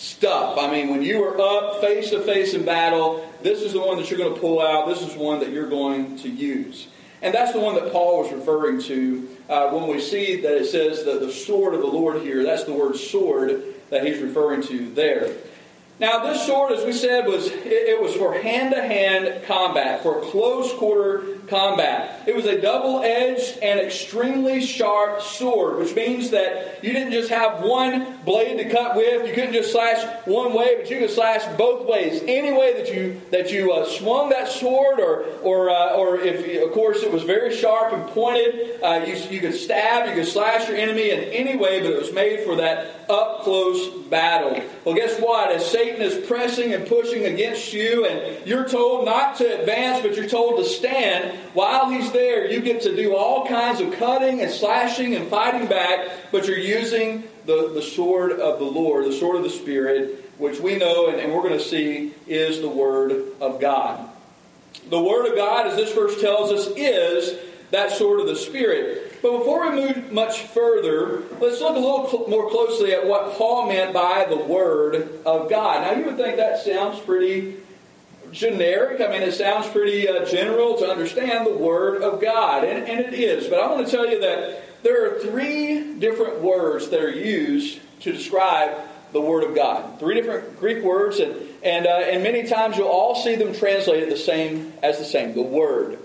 stuff. 0.03 0.57
I 0.57 0.69
mean, 0.69 0.89
when 0.89 1.01
you 1.01 1.23
are 1.23 1.39
up 1.39 1.79
face 1.79 2.09
to 2.09 2.21
face 2.21 2.53
in 2.53 2.65
battle, 2.65 3.27
this 3.41 3.61
is 3.61 3.71
the 3.73 3.79
one 3.79 3.97
that 3.97 4.09
you're 4.09 4.19
going 4.19 4.33
to 4.33 4.39
pull 4.39 4.61
out. 4.61 4.87
This 4.87 5.01
is 5.01 5.15
one 5.15 5.39
that 5.39 5.49
you're 5.49 5.69
going 5.69 6.17
to 6.17 6.29
use. 6.29 6.87
And 7.21 7.33
that's 7.33 7.53
the 7.53 7.59
one 7.61 7.75
that 7.75 7.93
Paul 7.93 8.23
was 8.23 8.33
referring 8.33 8.81
to 8.81 9.29
uh, 9.47 9.69
when 9.69 9.87
we 9.87 10.01
see 10.01 10.41
that 10.41 10.57
it 10.57 10.65
says 10.65 11.05
that 11.05 11.21
the 11.21 11.31
sword 11.31 11.73
of 11.73 11.79
the 11.79 11.87
Lord 11.87 12.21
here. 12.21 12.43
That's 12.43 12.65
the 12.65 12.73
word 12.73 12.97
sword 12.97 13.63
that 13.89 14.05
he's 14.05 14.21
referring 14.21 14.61
to 14.63 14.93
there. 14.93 15.33
Now, 16.03 16.21
this 16.21 16.45
sword, 16.45 16.73
as 16.73 16.83
we 16.83 16.91
said, 16.91 17.27
was 17.27 17.47
it, 17.47 17.65
it 17.65 18.01
was 18.01 18.13
for 18.13 18.33
hand-to-hand 18.33 19.45
combat, 19.45 20.03
for 20.03 20.19
close 20.19 20.73
quarter 20.73 21.37
combat. 21.47 22.27
It 22.27 22.35
was 22.35 22.45
a 22.45 22.59
double-edged 22.59 23.59
and 23.59 23.79
extremely 23.79 24.61
sharp 24.61 25.21
sword, 25.21 25.79
which 25.79 25.95
means 25.95 26.31
that 26.31 26.83
you 26.83 26.91
didn't 26.91 27.13
just 27.13 27.29
have 27.29 27.61
one 27.61 28.17
blade 28.25 28.57
to 28.57 28.69
cut 28.69 28.97
with. 28.97 29.25
You 29.25 29.33
couldn't 29.33 29.53
just 29.53 29.71
slash 29.71 30.03
one 30.25 30.53
way, 30.53 30.75
but 30.75 30.89
you 30.89 30.99
could 30.99 31.09
slash 31.09 31.45
both 31.57 31.87
ways. 31.87 32.21
Any 32.27 32.51
way 32.51 32.73
that 32.73 32.93
you 32.93 33.21
that 33.31 33.53
you 33.53 33.71
uh, 33.71 33.85
swung 33.85 34.29
that 34.31 34.49
sword, 34.49 34.99
or 34.99 35.23
or 35.41 35.69
uh, 35.69 35.95
or 35.95 36.19
if 36.19 36.67
of 36.67 36.73
course 36.73 37.01
it 37.03 37.13
was 37.13 37.23
very 37.23 37.55
sharp 37.55 37.93
and 37.93 38.05
pointed, 38.09 38.81
uh, 38.83 39.05
you 39.07 39.15
you 39.29 39.39
could 39.39 39.53
stab, 39.53 40.09
you 40.09 40.15
could 40.15 40.27
slash 40.27 40.67
your 40.67 40.75
enemy 40.75 41.11
in 41.11 41.19
any 41.31 41.55
way, 41.55 41.79
but 41.79 41.91
it 41.91 41.99
was 41.99 42.11
made 42.11 42.41
for 42.41 42.57
that 42.57 43.09
up 43.09 43.43
close 43.43 43.89
battle. 44.09 44.61
Well, 44.85 44.95
guess 44.95 45.19
what? 45.19 45.51
As 45.51 45.69
Satan 45.69 45.92
is 46.01 46.25
pressing 46.25 46.73
and 46.73 46.87
pushing 46.87 47.25
against 47.25 47.73
you, 47.73 48.05
and 48.05 48.45
you're 48.47 48.67
told 48.67 49.05
not 49.05 49.37
to 49.37 49.59
advance, 49.59 50.01
but 50.01 50.15
you're 50.15 50.27
told 50.27 50.57
to 50.57 50.65
stand, 50.65 51.37
while 51.53 51.89
he's 51.89 52.11
there, 52.11 52.49
you 52.49 52.61
get 52.61 52.81
to 52.81 52.95
do 52.95 53.15
all 53.15 53.45
kinds 53.45 53.79
of 53.79 53.93
cutting 53.93 54.41
and 54.41 54.51
slashing 54.51 55.15
and 55.15 55.27
fighting 55.27 55.67
back, 55.67 56.09
but 56.31 56.47
you're 56.47 56.57
using 56.57 57.23
the, 57.45 57.71
the 57.73 57.81
sword 57.81 58.31
of 58.31 58.59
the 58.59 58.65
Lord, 58.65 59.05
the 59.05 59.13
sword 59.13 59.37
of 59.37 59.43
the 59.43 59.49
Spirit, 59.49 60.31
which 60.37 60.59
we 60.59 60.75
know 60.77 61.09
and, 61.09 61.19
and 61.19 61.33
we're 61.33 61.43
going 61.43 61.57
to 61.57 61.63
see 61.63 62.13
is 62.27 62.61
the 62.61 62.69
Word 62.69 63.11
of 63.39 63.59
God. 63.59 64.09
The 64.89 65.01
Word 65.01 65.27
of 65.27 65.35
God, 65.35 65.67
as 65.67 65.75
this 65.75 65.93
verse 65.93 66.19
tells 66.19 66.51
us, 66.51 66.67
is 66.75 67.37
that 67.71 67.91
sword 67.91 68.19
of 68.19 68.27
the 68.27 68.35
Spirit. 68.35 69.02
But 69.23 69.37
before 69.37 69.71
we 69.71 69.77
move 69.77 70.11
much 70.11 70.41
further, 70.41 71.23
let's 71.39 71.61
look 71.61 71.77
a 71.77 71.79
little 71.79 72.09
cl- 72.09 72.27
more 72.27 72.49
closely 72.49 72.91
at 72.91 73.07
what 73.07 73.37
Paul 73.37 73.69
meant 73.69 73.93
by 73.93 74.25
the 74.27 74.35
Word 74.35 75.21
of 75.25 75.49
God. 75.49 75.81
Now, 75.81 75.97
you 75.97 76.05
would 76.07 76.17
think 76.17 76.35
that 76.35 76.61
sounds 76.61 76.99
pretty 76.99 77.55
generic. 78.33 78.99
I 78.99 79.07
mean, 79.07 79.21
it 79.21 79.31
sounds 79.31 79.69
pretty 79.69 80.09
uh, 80.09 80.25
general 80.25 80.75
to 80.79 80.89
understand 80.89 81.47
the 81.47 81.53
Word 81.53 82.01
of 82.01 82.19
God, 82.19 82.65
and, 82.65 82.85
and 82.85 82.99
it 82.99 83.13
is. 83.13 83.47
But 83.47 83.61
I 83.61 83.71
want 83.71 83.87
to 83.87 83.91
tell 83.91 84.05
you 84.05 84.19
that 84.19 84.83
there 84.83 85.05
are 85.05 85.19
three 85.19 85.93
different 85.93 86.41
words 86.41 86.89
that 86.89 86.99
are 86.99 87.09
used 87.09 87.79
to 88.01 88.11
describe 88.11 88.75
the 89.13 89.21
Word 89.21 89.45
of 89.45 89.55
God. 89.55 89.99
Three 89.99 90.15
different 90.15 90.59
Greek 90.59 90.83
words, 90.83 91.19
and 91.19 91.33
and 91.63 91.87
uh, 91.87 91.91
and 91.91 92.23
many 92.23 92.43
times 92.43 92.75
you'll 92.75 92.89
all 92.89 93.15
see 93.15 93.35
them 93.35 93.53
translated 93.53 94.11
the 94.11 94.17
same 94.17 94.73
as 94.83 94.97
the 94.97 95.05
same, 95.05 95.33
the 95.33 95.41
Word. 95.41 95.97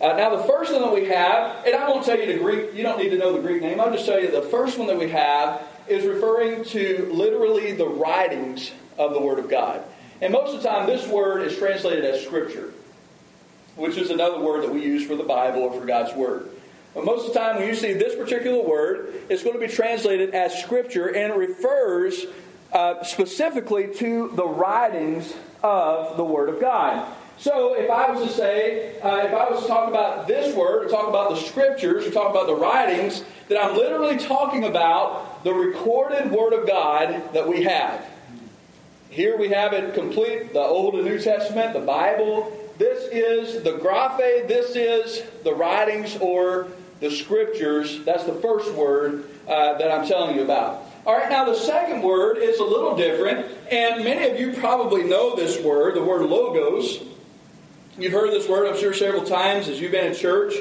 Uh, 0.00 0.12
now, 0.14 0.34
the 0.34 0.42
first 0.44 0.72
one 0.72 0.82
that 0.82 0.92
we 0.92 1.06
have, 1.06 1.64
and 1.64 1.74
I 1.74 1.88
won't 1.88 2.04
tell 2.04 2.18
you 2.18 2.26
the 2.26 2.38
Greek. 2.38 2.74
You 2.74 2.82
don't 2.82 2.98
need 2.98 3.10
to 3.10 3.18
know 3.18 3.32
the 3.32 3.40
Greek 3.40 3.62
name. 3.62 3.80
I'll 3.80 3.92
just 3.92 4.06
tell 4.06 4.20
you 4.20 4.30
the 4.30 4.42
first 4.42 4.76
one 4.76 4.88
that 4.88 4.98
we 4.98 5.08
have 5.10 5.62
is 5.86 6.04
referring 6.04 6.64
to 6.64 7.10
literally 7.12 7.72
the 7.72 7.86
writings 7.86 8.72
of 8.98 9.12
the 9.12 9.20
Word 9.20 9.38
of 9.38 9.48
God. 9.48 9.82
And 10.20 10.32
most 10.32 10.54
of 10.54 10.62
the 10.62 10.68
time, 10.68 10.86
this 10.86 11.06
word 11.06 11.42
is 11.42 11.56
translated 11.58 12.04
as 12.04 12.24
Scripture, 12.24 12.72
which 13.76 13.96
is 13.96 14.10
another 14.10 14.40
word 14.40 14.62
that 14.64 14.72
we 14.72 14.82
use 14.82 15.06
for 15.06 15.16
the 15.16 15.24
Bible 15.24 15.60
or 15.62 15.78
for 15.78 15.86
God's 15.86 16.14
Word. 16.14 16.50
But 16.94 17.04
most 17.04 17.26
of 17.26 17.34
the 17.34 17.38
time, 17.38 17.56
when 17.56 17.68
you 17.68 17.74
see 17.74 17.92
this 17.92 18.14
particular 18.14 18.62
word, 18.62 19.14
it's 19.28 19.42
going 19.42 19.58
to 19.58 19.64
be 19.64 19.72
translated 19.72 20.34
as 20.34 20.60
Scripture, 20.62 21.08
and 21.08 21.32
it 21.32 21.36
refers 21.36 22.24
uh, 22.72 23.02
specifically 23.04 23.94
to 23.96 24.30
the 24.34 24.46
writings 24.46 25.34
of 25.62 26.16
the 26.16 26.24
Word 26.24 26.48
of 26.48 26.60
God. 26.60 27.12
So, 27.36 27.74
if 27.74 27.90
I 27.90 28.10
was 28.10 28.28
to 28.28 28.32
say, 28.32 29.00
uh, 29.00 29.16
if 29.18 29.32
I 29.32 29.50
was 29.50 29.62
to 29.62 29.68
talk 29.68 29.88
about 29.88 30.26
this 30.26 30.54
word, 30.54 30.86
or 30.86 30.88
talk 30.88 31.08
about 31.08 31.30
the 31.30 31.36
Scriptures, 31.36 32.06
or 32.06 32.10
talk 32.10 32.30
about 32.30 32.46
the 32.46 32.54
writings, 32.54 33.24
then 33.48 33.62
I'm 33.62 33.76
literally 33.76 34.16
talking 34.16 34.64
about 34.64 35.44
the 35.44 35.52
recorded 35.52 36.30
Word 36.30 36.52
of 36.52 36.66
God 36.66 37.32
that 37.34 37.46
we 37.46 37.64
have. 37.64 38.06
Here 39.10 39.36
we 39.36 39.48
have 39.50 39.72
it 39.72 39.94
complete 39.94 40.52
the 40.52 40.60
Old 40.60 40.94
and 40.94 41.04
New 41.04 41.20
Testament, 41.20 41.72
the 41.72 41.80
Bible. 41.80 42.52
This 42.78 43.08
is 43.12 43.62
the 43.62 43.72
graphe, 43.72 44.48
this 44.48 44.74
is 44.74 45.22
the 45.44 45.54
writings 45.54 46.16
or 46.16 46.68
the 47.00 47.10
scriptures. 47.10 48.02
That's 48.04 48.24
the 48.24 48.34
first 48.34 48.72
word 48.72 49.28
uh, 49.46 49.78
that 49.78 49.92
I'm 49.92 50.06
telling 50.06 50.34
you 50.34 50.42
about. 50.42 50.82
All 51.06 51.16
right, 51.16 51.30
now 51.30 51.44
the 51.44 51.54
second 51.54 52.02
word 52.02 52.38
is 52.38 52.58
a 52.58 52.64
little 52.64 52.96
different, 52.96 53.46
and 53.70 54.02
many 54.02 54.28
of 54.30 54.40
you 54.40 54.54
probably 54.54 55.04
know 55.04 55.36
this 55.36 55.62
word, 55.62 55.94
the 55.94 56.02
word 56.02 56.22
logos. 56.22 57.04
You've 57.98 58.12
heard 58.12 58.30
this 58.30 58.48
word, 58.48 58.66
I'm 58.66 58.78
sure, 58.78 58.92
several 58.92 59.24
times 59.24 59.68
as 59.68 59.80
you've 59.80 59.92
been 59.92 60.06
in 60.06 60.14
church. 60.14 60.54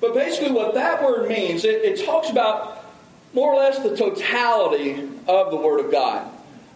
But 0.00 0.14
basically, 0.14 0.50
what 0.50 0.74
that 0.74 1.02
word 1.02 1.28
means, 1.28 1.64
it, 1.64 1.82
it 1.82 2.04
talks 2.04 2.28
about 2.28 2.84
more 3.32 3.54
or 3.54 3.56
less 3.56 3.78
the 3.78 3.96
totality 3.96 5.08
of 5.28 5.50
the 5.50 5.56
Word 5.56 5.84
of 5.84 5.90
God 5.90 6.28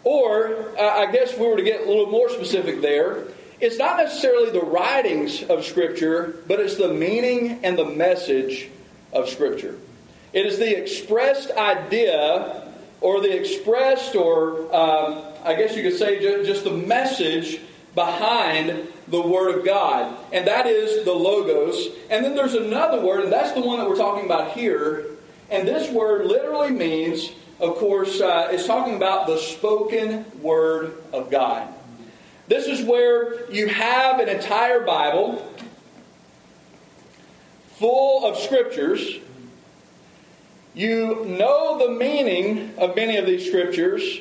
Or, 0.05 0.79
uh, 0.79 0.83
I 0.83 1.11
guess 1.11 1.33
if 1.33 1.39
we 1.41 1.49
were 1.49 1.57
to 1.57 1.63
get 1.65 1.81
a 1.81 1.85
little 1.85 2.07
more 2.07 2.31
specific 2.31 2.81
there, 2.81 3.25
it's 3.61 3.77
not 3.77 3.97
necessarily 3.97 4.51
the 4.51 4.65
writings 4.65 5.43
of 5.43 5.65
Scripture, 5.65 6.37
but 6.47 6.61
it's 6.61 6.77
the 6.77 6.89
meaning 6.95 7.59
and 7.65 7.77
the 7.77 7.85
message 7.85 8.69
of 9.13 9.29
Scripture. 9.29 9.77
It 10.33 10.47
is 10.47 10.59
the 10.59 10.81
expressed 10.81 11.51
idea, 11.51 12.73
or 13.01 13.21
the 13.21 13.37
expressed, 13.37 14.15
or 14.15 14.73
um, 14.73 15.25
I 15.45 15.55
guess 15.55 15.75
you 15.75 15.83
could 15.83 15.99
say 15.99 16.21
just 16.21 16.63
the 16.63 16.71
message 16.71 17.59
behind 17.97 18.87
the 19.09 19.21
Word 19.21 19.57
of 19.57 19.65
God. 19.65 20.17
And 20.33 20.47
that 20.47 20.67
is 20.67 21.05
the 21.05 21.13
Logos. 21.13 21.89
And 22.11 22.25
then 22.25 22.35
there's 22.35 22.55
another 22.55 23.01
word, 23.01 23.25
and 23.25 23.33
that's 23.33 23.53
the 23.53 23.61
one 23.61 23.79
that 23.79 23.89
we're 23.89 23.97
talking 23.97 24.25
about 24.25 24.53
here. 24.53 25.07
And 25.51 25.67
this 25.67 25.91
word 25.91 26.27
literally 26.27 26.71
means 26.71 27.31
of 27.59 27.77
course, 27.77 28.21
uh, 28.21 28.49
is 28.53 28.67
talking 28.67 28.97
about 28.97 29.27
the 29.27 29.39
spoken 29.39 30.25
word 30.43 30.93
of 31.13 31.31
God. 31.31 31.73
This 32.49 32.67
is 32.67 32.85
where 32.85 33.51
you 33.51 33.69
have 33.69 34.21
an 34.21 34.29
entire 34.29 34.85
Bible 34.85 35.53
full 37.77 38.27
of 38.27 38.39
scriptures. 38.39 39.19
You 40.75 41.25
know 41.25 41.79
the 41.79 41.95
meaning 41.95 42.75
of 42.77 42.95
many 42.95 43.17
of 43.17 43.25
these 43.25 43.47
scriptures, 43.47 44.21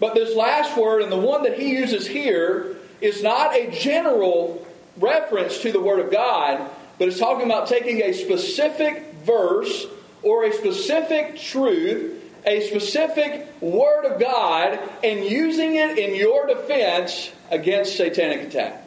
but 0.00 0.14
this 0.14 0.34
last 0.34 0.76
word 0.76 1.02
and 1.02 1.12
the 1.12 1.18
one 1.18 1.42
that 1.42 1.58
he 1.58 1.72
uses 1.72 2.06
here 2.06 2.78
is 3.00 3.22
not 3.22 3.54
a 3.54 3.70
general 3.70 4.66
reference 4.96 5.58
to 5.60 5.72
the 5.72 5.80
Word 5.80 6.00
of 6.00 6.10
God, 6.10 6.68
but 6.98 7.08
it's 7.08 7.18
talking 7.18 7.46
about 7.46 7.68
taking 7.68 8.02
a 8.02 8.12
specific 8.12 9.14
verse 9.24 9.86
or 10.22 10.44
a 10.44 10.52
specific 10.52 11.38
truth 11.38 12.20
a 12.46 12.66
specific 12.68 13.46
word 13.60 14.04
of 14.04 14.20
God 14.20 14.78
and 15.04 15.24
using 15.24 15.76
it 15.76 15.98
in 15.98 16.14
your 16.14 16.46
defense 16.46 17.30
against 17.50 17.96
satanic 17.96 18.48
attack. 18.48 18.86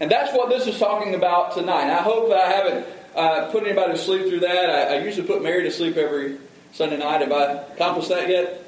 And 0.00 0.10
that's 0.10 0.34
what 0.34 0.48
this 0.48 0.66
is 0.66 0.78
talking 0.78 1.14
about 1.14 1.54
tonight. 1.54 1.90
I 1.90 2.02
hope 2.02 2.28
that 2.28 2.38
I 2.38 2.52
haven't 2.52 2.86
uh, 3.14 3.50
put 3.50 3.64
anybody 3.64 3.92
to 3.92 3.98
sleep 3.98 4.28
through 4.28 4.40
that. 4.40 4.68
I, 4.68 4.96
I, 4.96 5.04
usually 5.04 5.26
put 5.26 5.42
Mary 5.42 5.62
to 5.62 5.70
sleep 5.70 5.96
every 5.96 6.36
Sunday 6.72 6.98
night. 6.98 7.22
Have 7.22 7.32
I 7.32 7.52
accomplished 7.72 8.10
that 8.10 8.28
yet? 8.28 8.62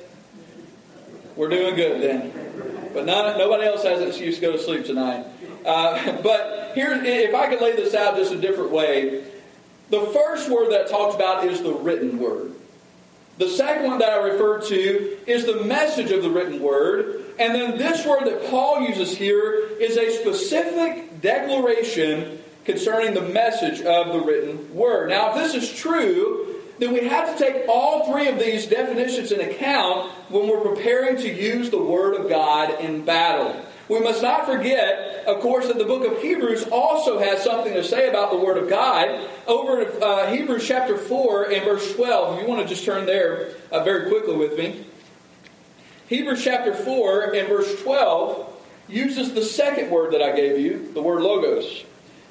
We're 1.37 1.51
doing 1.51 1.77
good 1.77 2.01
then. 2.01 2.48
But 2.93 3.07
nobody 3.07 3.65
else 3.65 3.85
has 3.85 4.01
an 4.01 4.09
excuse 4.09 4.37
to 4.37 4.41
go 4.41 4.53
to 4.53 4.59
sleep 4.59 4.85
tonight. 4.85 5.27
Uh, 5.65 6.21
but 6.23 6.73
here, 6.75 6.93
if 6.93 7.35
I 7.35 7.49
could 7.49 7.61
lay 7.61 7.77
this 7.77 7.95
out 7.95 8.17
just 8.17 8.33
a 8.33 8.41
different 8.41 8.71
way, 8.71 9.25
the 9.91 10.01
first 10.07 10.51
word 10.51 10.73
that 10.73 10.89
talks 10.89 11.15
about 11.15 11.45
is 11.45 11.63
the 11.63 11.73
written 11.73 12.19
word. 12.19 12.53
The 13.39 13.49
second 13.49 13.87
one 13.87 13.99
that 14.01 14.11
I 14.11 14.17
referred 14.17 14.65
to 14.67 15.19
is 15.27 15.47
the 15.47 15.65
message 15.65 16.11
of 16.11 16.23
the 16.23 16.31
written 16.31 16.61
word. 16.61 17.25
And 17.39 17.55
then 17.55 17.79
this 17.79 18.05
word 18.05 18.27
that 18.27 18.51
Paul 18.51 18.81
uses 18.83 19.17
here 19.17 19.55
is 19.81 19.97
a 19.97 20.11
specific 20.11 21.21
declaration 21.23 22.43
concerning 22.65 23.15
the 23.15 23.23
message 23.23 23.81
of 23.81 24.13
the 24.13 24.21
written 24.21 24.75
word. 24.75 25.11
Now, 25.11 25.31
if 25.31 25.37
this 25.37 25.55
is 25.55 25.73
true, 25.73 26.48
then 26.79 26.93
we 26.93 27.07
have 27.09 27.37
to 27.37 27.45
take 27.45 27.69
all 27.69 28.11
three 28.11 28.29
of 28.29 28.39
these 28.39 28.67
definitions 28.67 29.33
in 29.33 29.41
account 29.41 30.11
when 30.29 30.49
we're 30.49 30.61
preparing 30.61 31.17
to 31.17 31.29
use 31.29 31.71
the 31.71 31.83
Word 31.83 32.15
of 32.15 32.29
God 32.29 32.81
in 32.81 33.05
battle. 33.05 33.65
We 33.89 34.01
must 34.01 34.23
not 34.23 34.45
forget, 34.45 35.25
of 35.27 35.41
course, 35.41 35.67
that 35.67 35.79
the 35.79 35.85
book 35.85 36.07
of 36.07 36.21
Hebrews 36.21 36.65
also 36.71 37.19
has 37.19 37.43
something 37.43 37.73
to 37.73 37.83
say 37.83 38.09
about 38.09 38.31
the 38.31 38.37
Word 38.37 38.59
of 38.59 38.69
God. 38.69 39.27
Over 39.47 39.81
in 39.81 40.03
uh, 40.03 40.31
Hebrews 40.31 40.67
chapter 40.67 40.97
4 40.97 41.53
and 41.53 41.65
verse 41.65 41.95
12, 41.95 42.37
if 42.37 42.43
you 42.43 42.49
want 42.49 42.63
to 42.63 42.69
just 42.69 42.85
turn 42.85 43.07
there 43.07 43.55
uh, 43.73 43.83
very 43.83 44.09
quickly 44.09 44.37
with 44.37 44.59
me. 44.59 44.85
Hebrews 46.09 46.45
chapter 46.45 46.75
4 46.75 47.35
and 47.35 47.49
verse 47.49 47.83
12 47.83 48.55
uses 48.89 49.35
the 49.35 49.43
second 49.43 49.91
word 49.91 50.13
that 50.13 50.23
I 50.23 50.37
gave 50.37 50.59
you, 50.59 50.93
the 50.93 51.03
word 51.03 51.23
logos. 51.23 51.85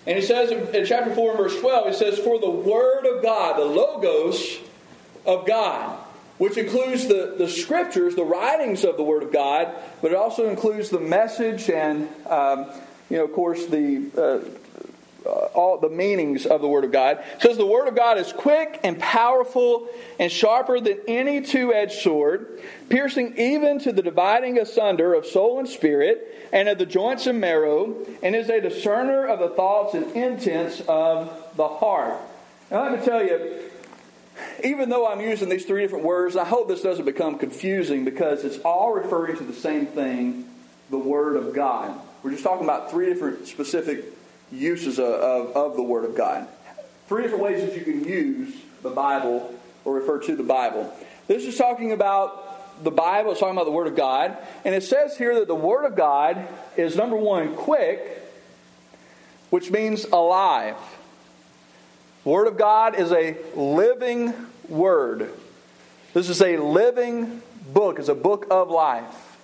And 0.07 0.17
he 0.17 0.21
says 0.23 0.49
in, 0.49 0.85
chapter 0.85 1.13
4 1.13 1.37
verse 1.37 1.59
12, 1.59 1.87
he 1.89 1.93
says, 1.93 2.17
For 2.17 2.39
the 2.39 2.49
Word 2.49 3.05
of 3.05 3.21
God, 3.21 3.59
the 3.59 3.65
logos 3.65 4.57
of 5.25 5.45
God 5.45 5.99
which 6.37 6.57
includes 6.57 7.07
the, 7.07 7.35
the 7.37 7.49
scriptures, 7.49 8.15
the 8.15 8.23
writings 8.23 8.83
of 8.83 8.97
the 8.97 9.03
Word 9.03 9.23
of 9.23 9.33
God, 9.33 9.73
but 10.01 10.11
it 10.11 10.17
also 10.17 10.47
includes 10.49 10.89
the 10.89 10.99
message 10.99 11.69
and, 11.69 12.07
um, 12.27 12.67
you 13.09 13.17
know, 13.17 13.25
of 13.25 13.33
course, 13.33 13.65
the. 13.65 14.11
Uh, 14.15 14.57
Uh, 15.25 15.29
all 15.29 15.77
the 15.77 15.89
meanings 15.89 16.45
of 16.45 16.61
the 16.61 16.67
Word 16.67 16.85
of 16.85 16.91
God. 16.91 17.17
It 17.35 17.41
says 17.41 17.57
the 17.57 17.65
Word 17.65 17.87
of 17.87 17.95
God 17.95 18.17
is 18.17 18.31
quick 18.31 18.79
and 18.83 18.97
powerful 18.97 19.89
and 20.19 20.31
sharper 20.31 20.79
than 20.79 20.99
any 21.07 21.41
two 21.41 21.73
edged 21.73 21.99
sword, 21.99 22.61
piercing 22.87 23.37
even 23.37 23.79
to 23.79 23.91
the 23.91 24.01
dividing 24.01 24.57
asunder 24.57 25.13
of 25.13 25.25
soul 25.25 25.59
and 25.59 25.67
spirit, 25.67 26.49
and 26.53 26.69
of 26.69 26.77
the 26.77 26.85
joints 26.85 27.27
and 27.27 27.41
marrow, 27.41 27.95
and 28.21 28.35
is 28.35 28.47
a 28.47 28.61
discerner 28.61 29.25
of 29.25 29.39
the 29.39 29.49
thoughts 29.49 29.95
and 29.95 30.15
intents 30.15 30.81
of 30.87 31.29
the 31.57 31.67
heart. 31.67 32.15
Now, 32.69 32.83
let 32.83 32.99
me 32.99 33.05
tell 33.05 33.23
you, 33.23 33.69
even 34.63 34.89
though 34.89 35.07
I'm 35.07 35.19
using 35.19 35.49
these 35.49 35.65
three 35.65 35.81
different 35.81 36.05
words, 36.05 36.37
I 36.37 36.45
hope 36.45 36.67
this 36.67 36.83
doesn't 36.83 37.05
become 37.05 37.37
confusing 37.37 38.05
because 38.05 38.45
it's 38.45 38.59
all 38.59 38.93
referring 38.93 39.35
to 39.37 39.43
the 39.43 39.53
same 39.53 39.87
thing 39.87 40.47
the 40.89 40.97
Word 40.97 41.35
of 41.35 41.53
God. 41.53 41.99
We're 42.23 42.31
just 42.31 42.43
talking 42.43 42.63
about 42.63 42.91
three 42.91 43.07
different 43.07 43.47
specific 43.47 44.05
uses 44.51 44.99
of, 44.99 45.05
of, 45.05 45.55
of, 45.55 45.75
the 45.75 45.83
Word 45.83 46.05
of 46.05 46.15
God. 46.15 46.47
Three 47.07 47.23
different 47.23 47.43
ways 47.43 47.61
that 47.61 47.75
you 47.75 47.83
can 47.83 48.03
use 48.03 48.55
the 48.81 48.89
Bible 48.89 49.53
or 49.85 49.95
refer 49.95 50.19
to 50.19 50.35
the 50.35 50.43
Bible. 50.43 50.93
This 51.27 51.45
is 51.45 51.57
talking 51.57 51.91
about 51.91 52.83
the 52.83 52.91
Bible, 52.91 53.31
it's 53.31 53.39
talking 53.39 53.55
about 53.55 53.65
the 53.65 53.71
Word 53.71 53.87
of 53.87 53.95
God. 53.95 54.37
And 54.63 54.75
it 54.75 54.83
says 54.83 55.17
here 55.17 55.35
that 55.35 55.47
the 55.47 55.55
Word 55.55 55.85
of 55.85 55.95
God 55.95 56.47
is 56.75 56.95
number 56.95 57.15
one, 57.15 57.55
quick, 57.55 58.23
which 59.49 59.71
means 59.71 60.05
alive. 60.05 60.75
Word 62.23 62.47
of 62.47 62.57
God 62.57 62.99
is 62.99 63.11
a 63.11 63.37
living 63.55 64.33
word. 64.67 65.31
This 66.13 66.29
is 66.29 66.41
a 66.41 66.57
living 66.57 67.41
book, 67.73 67.99
it's 67.99 68.09
a 68.09 68.15
book 68.15 68.47
of 68.49 68.69
life. 68.69 69.37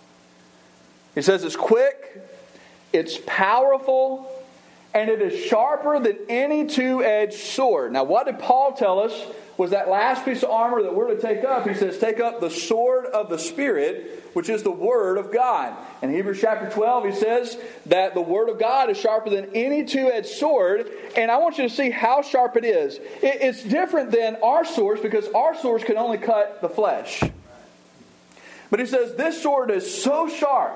It 1.15 1.23
says 1.23 1.43
it's 1.43 1.55
quick, 1.55 2.21
it's 2.91 3.17
powerful, 3.25 4.29
and 4.93 5.09
it 5.09 5.21
is 5.21 5.45
sharper 5.45 5.99
than 5.99 6.17
any 6.29 6.65
two 6.67 7.03
edged 7.03 7.33
sword. 7.33 7.91
Now, 7.91 8.03
what 8.03 8.27
did 8.27 8.39
Paul 8.39 8.73
tell 8.73 8.99
us 8.99 9.13
was 9.57 9.71
that 9.71 9.87
last 9.87 10.25
piece 10.25 10.43
of 10.43 10.49
armor 10.49 10.81
that 10.81 10.95
we're 10.95 11.13
to 11.13 11.21
take 11.21 11.43
up. 11.43 11.67
He 11.67 11.75
says, 11.75 11.97
Take 11.97 12.19
up 12.19 12.39
the 12.39 12.49
sword 12.49 13.05
of 13.05 13.29
the 13.29 13.37
Spirit, 13.37 14.29
which 14.33 14.49
is 14.49 14.63
the 14.63 14.71
Word 14.71 15.17
of 15.17 15.31
God. 15.31 15.75
In 16.01 16.11
Hebrews 16.11 16.39
chapter 16.41 16.69
12, 16.69 17.05
he 17.05 17.11
says 17.11 17.57
that 17.85 18.13
the 18.13 18.21
Word 18.21 18.49
of 18.49 18.59
God 18.59 18.89
is 18.89 18.97
sharper 18.97 19.29
than 19.29 19.51
any 19.53 19.85
two 19.85 20.11
edged 20.11 20.27
sword. 20.27 20.89
And 21.15 21.29
I 21.29 21.37
want 21.37 21.57
you 21.57 21.67
to 21.67 21.73
see 21.73 21.91
how 21.91 22.21
sharp 22.21 22.55
it 22.57 22.65
is. 22.65 22.99
It's 23.21 23.63
different 23.63 24.11
than 24.11 24.37
our 24.37 24.65
swords 24.65 25.01
because 25.01 25.27
our 25.29 25.55
swords 25.55 25.83
can 25.83 25.97
only 25.97 26.17
cut 26.17 26.61
the 26.61 26.69
flesh. 26.69 27.21
But 28.71 28.79
he 28.79 28.85
says, 28.87 29.15
This 29.15 29.41
sword 29.41 29.69
is 29.69 30.03
so 30.03 30.27
sharp 30.27 30.73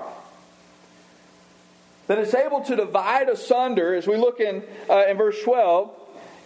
that 2.07 2.17
it's 2.17 2.33
able 2.33 2.61
to 2.61 2.75
divide 2.75 3.29
asunder, 3.29 3.93
as 3.93 4.07
we 4.07 4.17
look 4.17 4.39
in, 4.39 4.63
uh, 4.89 5.05
in 5.07 5.17
verse 5.17 5.41
12 5.43 5.91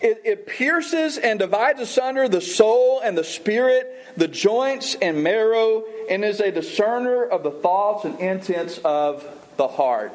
it, 0.01 0.21
it 0.25 0.47
pierces 0.47 1.17
and 1.17 1.39
divides 1.39 1.79
asunder 1.79 2.27
the 2.27 2.41
soul 2.41 3.01
and 3.01 3.17
the 3.17 3.23
spirit, 3.23 3.87
the 4.17 4.27
joints 4.27 4.95
and 4.95 5.23
marrow, 5.23 5.83
and 6.09 6.25
is 6.25 6.39
a 6.39 6.51
discerner 6.51 7.23
of 7.23 7.43
the 7.43 7.51
thoughts 7.51 8.05
and 8.05 8.19
intents 8.19 8.79
of 8.79 9.23
the 9.57 9.67
heart. 9.67 10.11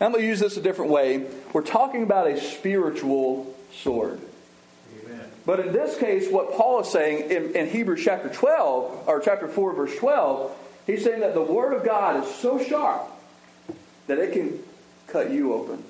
Now, 0.00 0.06
I'm 0.06 0.12
going 0.12 0.22
to 0.22 0.28
use 0.28 0.40
this 0.40 0.56
a 0.56 0.60
different 0.60 0.92
way. 0.92 1.26
We're 1.52 1.62
talking 1.62 2.02
about 2.02 2.28
a 2.28 2.40
spiritual 2.40 3.52
sword. 3.72 4.20
Amen. 5.04 5.28
But 5.44 5.60
in 5.60 5.72
this 5.72 5.98
case, 5.98 6.30
what 6.30 6.52
Paul 6.52 6.80
is 6.80 6.88
saying 6.88 7.30
in, 7.30 7.56
in 7.56 7.68
Hebrews 7.68 8.02
chapter 8.04 8.28
12, 8.28 9.08
or 9.08 9.20
chapter 9.20 9.48
4, 9.48 9.74
verse 9.74 9.96
12, 9.96 10.56
he's 10.86 11.02
saying 11.02 11.20
that 11.20 11.34
the 11.34 11.42
Word 11.42 11.72
of 11.72 11.84
God 11.84 12.22
is 12.22 12.32
so 12.36 12.62
sharp 12.62 13.10
that 14.06 14.18
it 14.18 14.32
can 14.32 14.62
cut 15.16 15.30
you 15.30 15.54
open. 15.54 15.82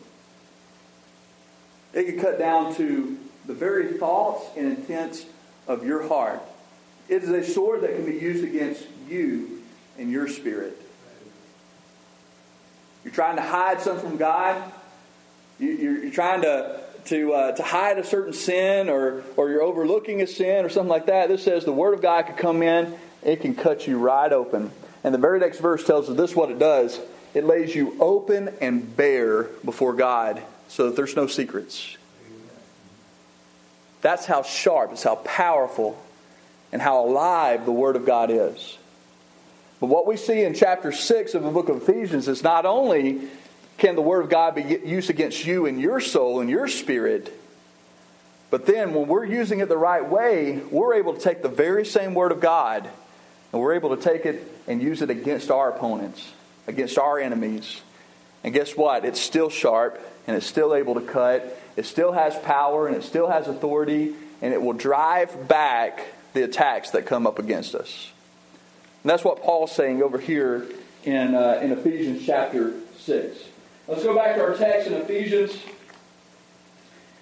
It 1.92 2.04
can 2.04 2.20
cut 2.20 2.38
down 2.38 2.76
to 2.76 3.18
the 3.46 3.54
very 3.54 3.98
thoughts 3.98 4.46
and 4.56 4.78
intents 4.78 5.26
of 5.66 5.84
your 5.84 6.06
heart. 6.06 6.40
It 7.08 7.24
is 7.24 7.30
a 7.30 7.42
sword 7.44 7.80
that 7.80 7.96
can 7.96 8.04
be 8.04 8.18
used 8.18 8.44
against 8.44 8.86
you 9.08 9.62
and 9.98 10.12
your 10.12 10.28
spirit. 10.28 10.80
You're 13.02 13.14
trying 13.14 13.34
to 13.34 13.42
hide 13.42 13.80
something 13.80 14.10
from 14.10 14.16
God. 14.16 14.72
You, 15.58 16.06
are 16.06 16.10
trying 16.10 16.42
to 16.42 16.80
to 17.06 17.32
uh, 17.32 17.52
to 17.52 17.62
hide 17.64 17.98
a 17.98 18.04
certain 18.04 18.32
sin, 18.32 18.88
or 18.88 19.24
or 19.36 19.48
you're 19.50 19.62
overlooking 19.62 20.22
a 20.22 20.26
sin, 20.26 20.64
or 20.64 20.68
something 20.68 20.90
like 20.90 21.06
that. 21.06 21.28
This 21.28 21.42
says 21.42 21.64
the 21.64 21.72
Word 21.72 21.94
of 21.94 22.02
God 22.02 22.26
could 22.26 22.36
come 22.36 22.62
in. 22.62 22.96
It 23.24 23.40
can 23.40 23.56
cut 23.56 23.88
you 23.88 23.98
right 23.98 24.32
open. 24.32 24.70
And 25.02 25.12
the 25.12 25.18
very 25.18 25.40
next 25.40 25.58
verse 25.58 25.84
tells 25.84 26.08
us 26.10 26.16
this: 26.16 26.36
what 26.36 26.50
it 26.50 26.60
does. 26.60 27.00
It 27.36 27.44
lays 27.44 27.74
you 27.74 27.94
open 28.00 28.48
and 28.62 28.96
bare 28.96 29.42
before 29.62 29.92
God, 29.92 30.40
so 30.68 30.86
that 30.86 30.96
there's 30.96 31.14
no 31.14 31.26
secrets. 31.26 31.98
That's 34.00 34.24
how 34.24 34.42
sharp, 34.42 34.92
it's 34.92 35.02
how 35.02 35.16
powerful, 35.16 36.02
and 36.72 36.80
how 36.80 37.04
alive 37.04 37.66
the 37.66 37.72
Word 37.72 37.94
of 37.94 38.06
God 38.06 38.30
is. 38.30 38.78
But 39.80 39.88
what 39.88 40.06
we 40.06 40.16
see 40.16 40.44
in 40.44 40.54
chapter 40.54 40.92
6 40.92 41.34
of 41.34 41.42
the 41.42 41.50
book 41.50 41.68
of 41.68 41.82
Ephesians 41.86 42.26
is 42.26 42.42
not 42.42 42.64
only 42.64 43.28
can 43.76 43.96
the 43.96 44.00
Word 44.00 44.22
of 44.22 44.30
God 44.30 44.54
be 44.54 44.62
used 44.62 45.10
against 45.10 45.44
you 45.44 45.66
and 45.66 45.78
your 45.78 46.00
soul 46.00 46.40
and 46.40 46.48
your 46.48 46.68
spirit, 46.68 47.38
but 48.48 48.64
then 48.64 48.94
when 48.94 49.08
we're 49.08 49.26
using 49.26 49.60
it 49.60 49.68
the 49.68 49.76
right 49.76 50.08
way, 50.08 50.62
we're 50.70 50.94
able 50.94 51.12
to 51.12 51.20
take 51.20 51.42
the 51.42 51.50
very 51.50 51.84
same 51.84 52.14
Word 52.14 52.32
of 52.32 52.40
God 52.40 52.88
and 53.52 53.60
we're 53.60 53.74
able 53.74 53.94
to 53.94 54.02
take 54.02 54.24
it 54.24 54.50
and 54.66 54.80
use 54.80 55.02
it 55.02 55.10
against 55.10 55.50
our 55.50 55.68
opponents, 55.68 56.32
against 56.66 56.98
our 56.98 57.18
enemies. 57.18 57.80
And 58.44 58.54
guess 58.54 58.76
what? 58.76 59.04
It's 59.04 59.20
still 59.20 59.50
sharp 59.50 60.00
and 60.26 60.36
it's 60.36 60.46
still 60.46 60.74
able 60.74 60.94
to 60.94 61.00
cut. 61.00 61.60
It 61.76 61.86
still 61.86 62.12
has 62.12 62.36
power 62.38 62.86
and 62.86 62.96
it 62.96 63.02
still 63.02 63.28
has 63.28 63.48
authority 63.48 64.14
and 64.42 64.52
it 64.52 64.60
will 64.60 64.72
drive 64.72 65.48
back 65.48 66.02
the 66.34 66.42
attacks 66.42 66.90
that 66.90 67.06
come 67.06 67.26
up 67.26 67.38
against 67.38 67.74
us. 67.74 68.10
And 69.02 69.10
that's 69.10 69.24
what 69.24 69.42
Paul's 69.42 69.72
saying 69.72 70.02
over 70.02 70.18
here 70.18 70.66
in, 71.04 71.34
uh, 71.34 71.60
in 71.62 71.72
Ephesians 71.72 72.26
chapter 72.26 72.74
6. 72.98 73.38
Let's 73.88 74.02
go 74.02 74.14
back 74.14 74.34
to 74.34 74.42
our 74.42 74.54
text 74.54 74.88
in 74.88 74.94
Ephesians 74.94 75.56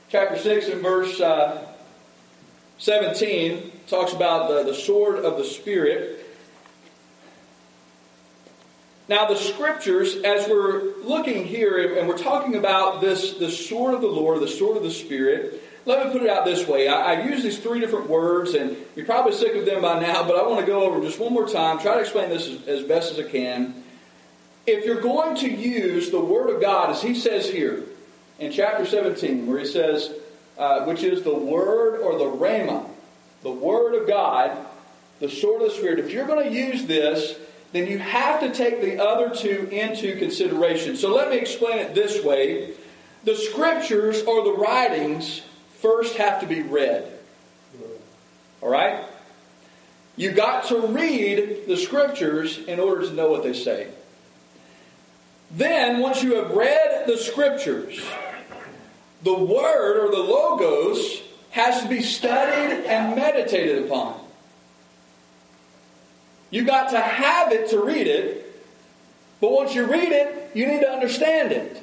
chapter 0.08 0.38
6 0.38 0.68
and 0.68 0.82
verse 0.82 1.20
uh, 1.20 1.66
17. 2.78 3.70
Talks 3.86 4.12
about 4.12 4.48
the, 4.48 4.62
the 4.64 4.74
sword 4.74 5.18
of 5.18 5.36
the 5.36 5.44
Spirit. 5.44 6.13
Now, 9.06 9.26
the 9.26 9.36
scriptures, 9.36 10.16
as 10.16 10.48
we're 10.48 10.94
looking 11.02 11.44
here 11.44 11.98
and 11.98 12.08
we're 12.08 12.16
talking 12.16 12.56
about 12.56 13.02
this, 13.02 13.34
the 13.34 13.50
sword 13.50 13.94
of 13.94 14.00
the 14.00 14.06
Lord, 14.06 14.40
the 14.40 14.48
sword 14.48 14.78
of 14.78 14.82
the 14.82 14.90
Spirit, 14.90 15.62
let 15.84 16.06
me 16.06 16.12
put 16.12 16.22
it 16.22 16.30
out 16.30 16.46
this 16.46 16.66
way. 16.66 16.88
I, 16.88 17.12
I, 17.12 17.24
use 17.24 17.42
these 17.42 17.58
three 17.58 17.80
different 17.80 18.08
words, 18.08 18.54
and 18.54 18.78
you're 18.96 19.04
probably 19.04 19.32
sick 19.32 19.54
of 19.54 19.66
them 19.66 19.82
by 19.82 20.00
now, 20.00 20.26
but 20.26 20.36
I 20.36 20.46
want 20.46 20.60
to 20.60 20.66
go 20.66 20.84
over 20.84 21.04
just 21.04 21.18
one 21.18 21.34
more 21.34 21.46
time, 21.46 21.78
try 21.78 21.94
to 21.96 22.00
explain 22.00 22.30
this 22.30 22.48
as, 22.48 22.66
as 22.66 22.82
best 22.84 23.12
as 23.12 23.18
I 23.18 23.28
can. 23.28 23.84
If 24.66 24.86
you're 24.86 25.02
going 25.02 25.36
to 25.36 25.50
use 25.50 26.10
the 26.10 26.20
Word 26.20 26.48
of 26.48 26.62
God, 26.62 26.88
as 26.88 27.02
he 27.02 27.14
says 27.14 27.50
here 27.50 27.82
in 28.38 28.50
chapter 28.52 28.86
17, 28.86 29.46
where 29.46 29.58
he 29.58 29.66
says, 29.66 30.14
uh, 30.56 30.86
which 30.86 31.02
is 31.02 31.22
the 31.22 31.34
Word 31.34 32.00
or 32.00 32.16
the 32.16 32.24
Rhema, 32.24 32.88
the 33.42 33.50
Word 33.50 34.00
of 34.00 34.08
God, 34.08 34.56
the 35.20 35.28
sword 35.28 35.60
of 35.60 35.68
the 35.68 35.74
Spirit, 35.74 35.98
if 35.98 36.10
you're 36.10 36.26
going 36.26 36.48
to 36.48 36.54
use 36.54 36.86
this, 36.86 37.38
then 37.74 37.88
you 37.88 37.98
have 37.98 38.38
to 38.38 38.52
take 38.52 38.80
the 38.80 39.02
other 39.02 39.34
two 39.34 39.68
into 39.72 40.16
consideration. 40.16 40.96
So 40.96 41.12
let 41.12 41.28
me 41.28 41.38
explain 41.38 41.78
it 41.78 41.92
this 41.92 42.22
way. 42.22 42.70
The 43.24 43.34
scriptures 43.34 44.22
or 44.22 44.44
the 44.44 44.52
writings 44.52 45.42
first 45.80 46.14
have 46.14 46.40
to 46.42 46.46
be 46.46 46.62
read. 46.62 47.04
All 48.60 48.68
right? 48.68 49.04
You've 50.14 50.36
got 50.36 50.68
to 50.68 50.86
read 50.86 51.66
the 51.66 51.76
scriptures 51.76 52.58
in 52.58 52.78
order 52.78 53.08
to 53.08 53.12
know 53.12 53.28
what 53.28 53.42
they 53.42 53.52
say. 53.52 53.88
Then, 55.50 55.98
once 55.98 56.22
you 56.22 56.36
have 56.36 56.52
read 56.52 57.08
the 57.08 57.16
scriptures, 57.16 58.00
the 59.24 59.34
word 59.34 59.96
or 59.98 60.12
the 60.12 60.22
logos 60.22 61.22
has 61.50 61.82
to 61.82 61.88
be 61.88 62.02
studied 62.02 62.86
and 62.86 63.16
meditated 63.16 63.86
upon. 63.86 64.23
You've 66.54 66.68
got 66.68 66.90
to 66.90 67.00
have 67.00 67.50
it 67.50 67.70
to 67.70 67.84
read 67.84 68.06
it, 68.06 68.62
but 69.40 69.50
once 69.50 69.74
you 69.74 69.86
read 69.86 70.12
it, 70.12 70.52
you 70.54 70.68
need 70.68 70.82
to 70.82 70.88
understand 70.88 71.50
it. 71.50 71.82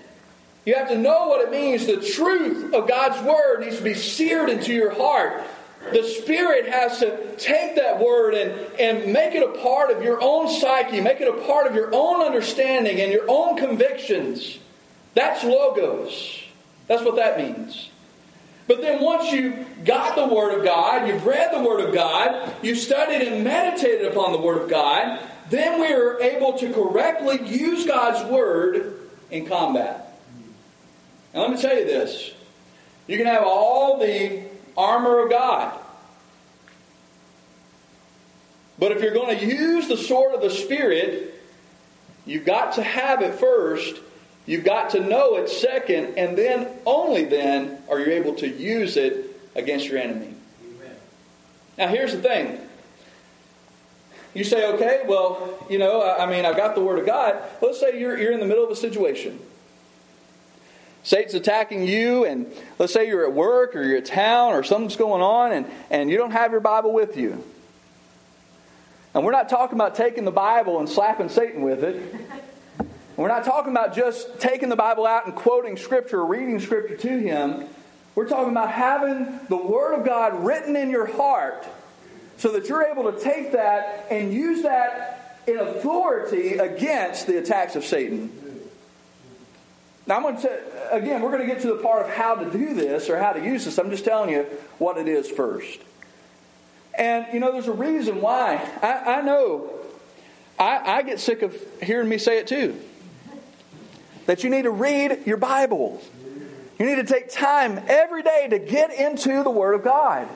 You 0.63 0.75
have 0.75 0.87
to 0.87 0.97
know 0.97 1.27
what 1.27 1.41
it 1.41 1.51
means. 1.51 1.87
The 1.87 1.97
truth 1.97 2.73
of 2.73 2.87
God's 2.87 3.21
Word 3.21 3.65
needs 3.65 3.75
to 3.79 3.83
be 3.83 3.93
seared 3.93 4.49
into 4.49 4.73
your 4.73 4.91
heart. 4.91 5.43
The 5.91 6.03
Spirit 6.03 6.69
has 6.69 6.99
to 6.99 7.35
take 7.35 7.75
that 7.75 7.99
Word 7.99 8.33
and, 8.33 8.51
and 8.79 9.11
make 9.11 9.35
it 9.35 9.43
a 9.43 9.61
part 9.61 9.91
of 9.91 10.03
your 10.03 10.21
own 10.21 10.47
psyche, 10.47 11.01
make 11.01 11.19
it 11.19 11.27
a 11.27 11.45
part 11.45 11.67
of 11.67 11.75
your 11.75 11.93
own 11.93 12.21
understanding 12.21 13.01
and 13.01 13.11
your 13.11 13.25
own 13.27 13.57
convictions. 13.57 14.57
That's 15.15 15.43
Logos. 15.43 16.43
That's 16.87 17.03
what 17.03 17.17
that 17.17 17.37
means. 17.37 17.90
But 18.67 18.81
then 18.81 19.01
once 19.01 19.31
you 19.31 19.65
got 19.83 20.15
the 20.15 20.33
Word 20.33 20.57
of 20.57 20.63
God, 20.63 21.07
you've 21.07 21.25
read 21.25 21.53
the 21.53 21.63
Word 21.67 21.81
of 21.81 21.93
God, 21.93 22.53
you've 22.61 22.77
studied 22.77 23.27
and 23.27 23.43
meditated 23.43 24.11
upon 24.11 24.31
the 24.31 24.39
Word 24.39 24.61
of 24.61 24.69
God, 24.69 25.19
then 25.50 25.81
we 25.81 25.91
are 25.93 26.19
able 26.21 26.57
to 26.59 26.71
correctly 26.71 27.45
use 27.45 27.85
God's 27.85 28.24
Word 28.29 29.00
in 29.29 29.45
combat. 29.45 30.17
Now, 31.33 31.41
let 31.41 31.51
me 31.51 31.61
tell 31.61 31.75
you 31.75 31.85
this 31.85 32.31
you 33.07 33.17
can 33.17 33.25
have 33.25 33.43
all 33.43 34.00
the 34.00 34.43
armor 34.77 35.24
of 35.24 35.29
God. 35.29 35.77
But 38.79 38.91
if 38.93 39.01
you're 39.01 39.13
going 39.13 39.37
to 39.37 39.45
use 39.45 39.87
the 39.87 39.97
sword 39.97 40.33
of 40.33 40.41
the 40.41 40.50
Spirit, 40.50 41.39
you've 42.25 42.45
got 42.45 42.74
to 42.75 42.83
have 42.83 43.21
it 43.21 43.35
first. 43.35 44.01
You've 44.45 44.63
got 44.63 44.91
to 44.91 44.99
know 44.99 45.37
it 45.37 45.49
second, 45.49 46.17
and 46.17 46.37
then 46.37 46.67
only 46.85 47.25
then 47.25 47.77
are 47.89 47.99
you 47.99 48.11
able 48.13 48.35
to 48.35 48.47
use 48.47 48.97
it 48.97 49.39
against 49.55 49.87
your 49.87 49.99
enemy. 49.99 50.33
Amen. 50.63 50.95
Now, 51.77 51.87
here's 51.87 52.13
the 52.13 52.21
thing. 52.21 52.59
You 54.33 54.43
say, 54.43 54.73
okay, 54.73 55.03
well, 55.05 55.65
you 55.69 55.77
know, 55.77 56.01
I 56.01 56.25
mean, 56.25 56.45
I've 56.45 56.55
got 56.55 56.75
the 56.75 56.81
Word 56.81 56.99
of 56.99 57.05
God. 57.05 57.41
Let's 57.61 57.79
say 57.79 57.99
you're, 57.99 58.17
you're 58.17 58.31
in 58.31 58.39
the 58.39 58.45
middle 58.45 58.63
of 58.63 58.71
a 58.71 58.75
situation. 58.75 59.39
Satan's 61.03 61.33
attacking 61.33 61.85
you, 61.87 62.25
and 62.25 62.51
let's 62.79 62.93
say 62.93 63.07
you're 63.07 63.25
at 63.25 63.33
work 63.33 63.75
or 63.75 63.83
you're 63.83 63.97
at 63.97 64.05
town 64.05 64.53
or 64.53 64.63
something's 64.63 64.95
going 64.95 65.21
on, 65.21 65.51
and, 65.51 65.65
and 65.89 66.09
you 66.09 66.17
don't 66.17 66.31
have 66.31 66.51
your 66.51 66.61
Bible 66.61 66.93
with 66.93 67.17
you. 67.17 67.43
And 69.13 69.25
we're 69.25 69.31
not 69.31 69.49
talking 69.49 69.75
about 69.75 69.95
taking 69.95 70.23
the 70.23 70.31
Bible 70.31 70.79
and 70.79 70.87
slapping 70.87 71.27
Satan 71.29 71.61
with 71.61 71.83
it. 71.83 72.01
We're 73.22 73.27
not 73.27 73.44
talking 73.44 73.72
about 73.72 73.96
just 73.96 74.40
taking 74.40 74.70
the 74.70 74.75
Bible 74.75 75.05
out 75.05 75.27
and 75.27 75.36
quoting 75.36 75.77
Scripture 75.77 76.22
or 76.22 76.25
reading 76.25 76.60
Scripture 76.60 76.98
to 76.98 77.20
him. 77.20 77.68
We're 78.16 78.27
talking 78.27 78.50
about 78.50 78.72
having 78.72 79.40
the 79.48 79.57
Word 79.57 79.94
of 79.94 80.03
God 80.03 80.44
written 80.44 80.75
in 80.75 80.90
your 80.90 81.05
heart 81.05 81.68
so 82.38 82.51
that 82.53 82.68
you're 82.68 82.81
able 82.81 83.12
to 83.12 83.20
take 83.20 83.51
that 83.51 84.07
and 84.10 84.34
use 84.34 84.64
that 84.64 85.40
in 85.46 85.60
authority 85.60 86.53
against 86.53 87.27
the 87.27 87.38
attacks 87.38 87.75
of 87.75 87.86
Satan. 87.86 88.31
Now, 90.07 90.16
I'm 90.16 90.24
going 90.24 90.42
to, 90.42 90.92
again, 90.92 91.22
we're 91.22 91.31
going 91.31 91.48
to 91.48 91.53
get 91.53 91.62
to 91.62 91.68
the 91.68 91.75
part 91.84 92.03
of 92.03 92.12
how 92.12 92.34
to 92.34 92.50
do 92.50 92.74
this 92.74 93.07
or 93.07 93.20
how 93.20 93.34
to 93.34 93.44
use 93.44 93.66
this. 93.66 93.77
I'm 93.77 93.92
just 93.92 94.03
telling 94.03 94.31
you 94.31 94.48
what 94.79 94.98
it 94.98 95.07
is 95.07 95.29
first. 95.29 95.79
And, 96.98 97.27
you 97.31 97.40
know, 97.40 97.51
there's 97.51 97.68
a 97.68 97.72
reason 97.72 98.20
why. 98.20 98.68
I, 98.81 99.18
I 99.18 99.22
know, 99.22 99.72
I, 100.57 100.98
I 100.98 101.01
get 101.03 101.20
sick 101.20 101.44
of 101.44 101.55
hearing 101.84 102.10
me 102.10 102.18
say 102.18 102.40
it 102.40 102.48
too. 102.48 102.81
That 104.25 104.44
you 104.44 104.50
need 104.50 104.64
to 104.64 104.72
read 104.72 105.24
your 105.25 105.38
Bible. 105.38 106.01
You 106.79 106.86
need 106.86 106.96
to 106.96 107.03
take 107.03 107.29
time 107.29 107.79
every 107.88 108.24
day 108.24 108.48
to 108.50 108.60
get 108.60 108.92
into 108.94 109.44
the 109.44 109.50
Word 109.50 109.75
of 109.75 109.84
God. 109.84 110.27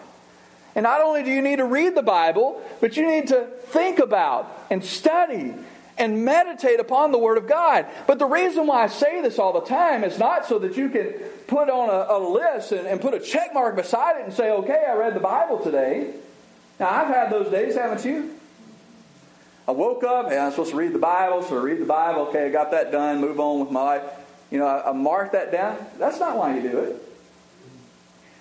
And 0.76 0.84
not 0.84 1.02
only 1.02 1.24
do 1.24 1.32
you 1.32 1.42
need 1.42 1.58
to 1.58 1.66
read 1.66 1.96
the 1.96 2.04
Bible, 2.04 2.62
but 2.82 2.98
you 2.98 3.08
need 3.08 3.30
to 3.30 3.46
think 3.68 4.00
about 4.00 4.52
and 4.70 4.84
study 4.84 5.56
and 5.98 6.26
meditate 6.26 6.80
upon 6.80 7.12
the 7.12 7.18
Word 7.18 7.38
of 7.38 7.48
God. 7.48 7.86
But 8.08 8.20
the 8.20 8.26
reason 8.26 8.68
why 8.68 8.84
I 8.84 8.88
say 8.88 9.22
this 9.22 9.40
all 9.40 9.54
the 9.54 9.66
time 9.66 10.04
is 10.04 10.20
not 10.20 10.46
so 10.46 10.60
that 10.60 10.76
you 10.76 10.90
can 10.90 11.14
put 11.48 11.70
on 11.70 11.90
a, 11.90 12.18
a 12.18 12.20
list 12.20 12.72
and, 12.74 12.86
and, 12.86 13.00
put 13.00 13.14
a 13.14 13.20
check 13.20 13.54
mark 13.54 13.76
beside 13.76 14.20
it 14.20 14.26
and 14.26 14.34
say, 14.34 14.52
okay, 14.52 14.84
I 14.88 14.96
read 14.96 15.16
the 15.16 15.22
Bible 15.22 15.60
today. 15.60 16.14
Now, 16.80 16.90
I've 16.90 17.08
had 17.08 17.32
those 17.32 17.50
days, 17.50 17.76
haven't 17.76 18.04
you? 18.04 18.38
I 19.68 19.72
woke 19.72 20.04
up, 20.04 20.28
and 20.28 20.40
I'm 20.40 20.52
supposed 20.52 20.72
to 20.72 20.78
read 20.78 20.94
the 20.94 21.00
Bible, 21.00 21.42
so 21.42 21.58
I 21.58 21.62
read 21.62 21.80
the 21.80 21.86
Bible, 21.86 22.22
okay, 22.28 22.46
I 22.46 22.50
got 22.50 22.72
that 22.72 22.92
done, 22.92 23.20
move 23.20 23.40
on 23.40 23.60
with 23.60 23.72
my 23.72 23.82
life. 23.82 24.04
You 24.52 24.60
know, 24.60 24.68
I, 24.68 24.90
I 24.90 24.94
mark 24.94 25.32
that 25.32 25.52
down. 25.52 25.78
That's 25.98 26.20
not 26.20 26.38
why 26.38 26.56
you 26.56 26.62
do 26.62 26.80
it. 26.80 27.02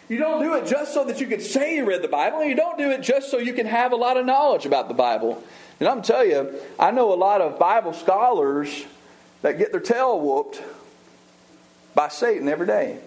You 0.08 0.18
don't 0.18 0.42
do 0.42 0.54
it 0.54 0.66
just 0.66 0.92
so 0.92 1.04
that 1.06 1.20
you 1.20 1.26
can 1.26 1.40
say 1.40 1.76
you 1.76 1.86
read 1.86 2.02
the 2.02 2.08
Bible, 2.08 2.44
you 2.44 2.54
don't 2.54 2.76
do 2.76 2.90
it 2.90 3.00
just 3.00 3.30
so 3.30 3.38
you 3.38 3.54
can 3.54 3.66
have 3.66 3.92
a 3.92 3.96
lot 3.96 4.18
of 4.18 4.26
knowledge 4.26 4.66
about 4.66 4.88
the 4.88 4.94
Bible. 4.94 5.42
And 5.80 5.88
I'm 5.88 6.02
telling 6.02 6.30
you, 6.30 6.60
I 6.78 6.90
know 6.90 7.12
a 7.12 7.16
lot 7.16 7.40
of 7.40 7.58
Bible 7.58 7.94
scholars 7.94 8.84
that 9.40 9.58
get 9.58 9.72
their 9.72 9.80
tail 9.80 10.20
whooped 10.20 10.62
by 11.94 12.08
Satan 12.08 12.48
every 12.48 12.66
day. 12.66 12.98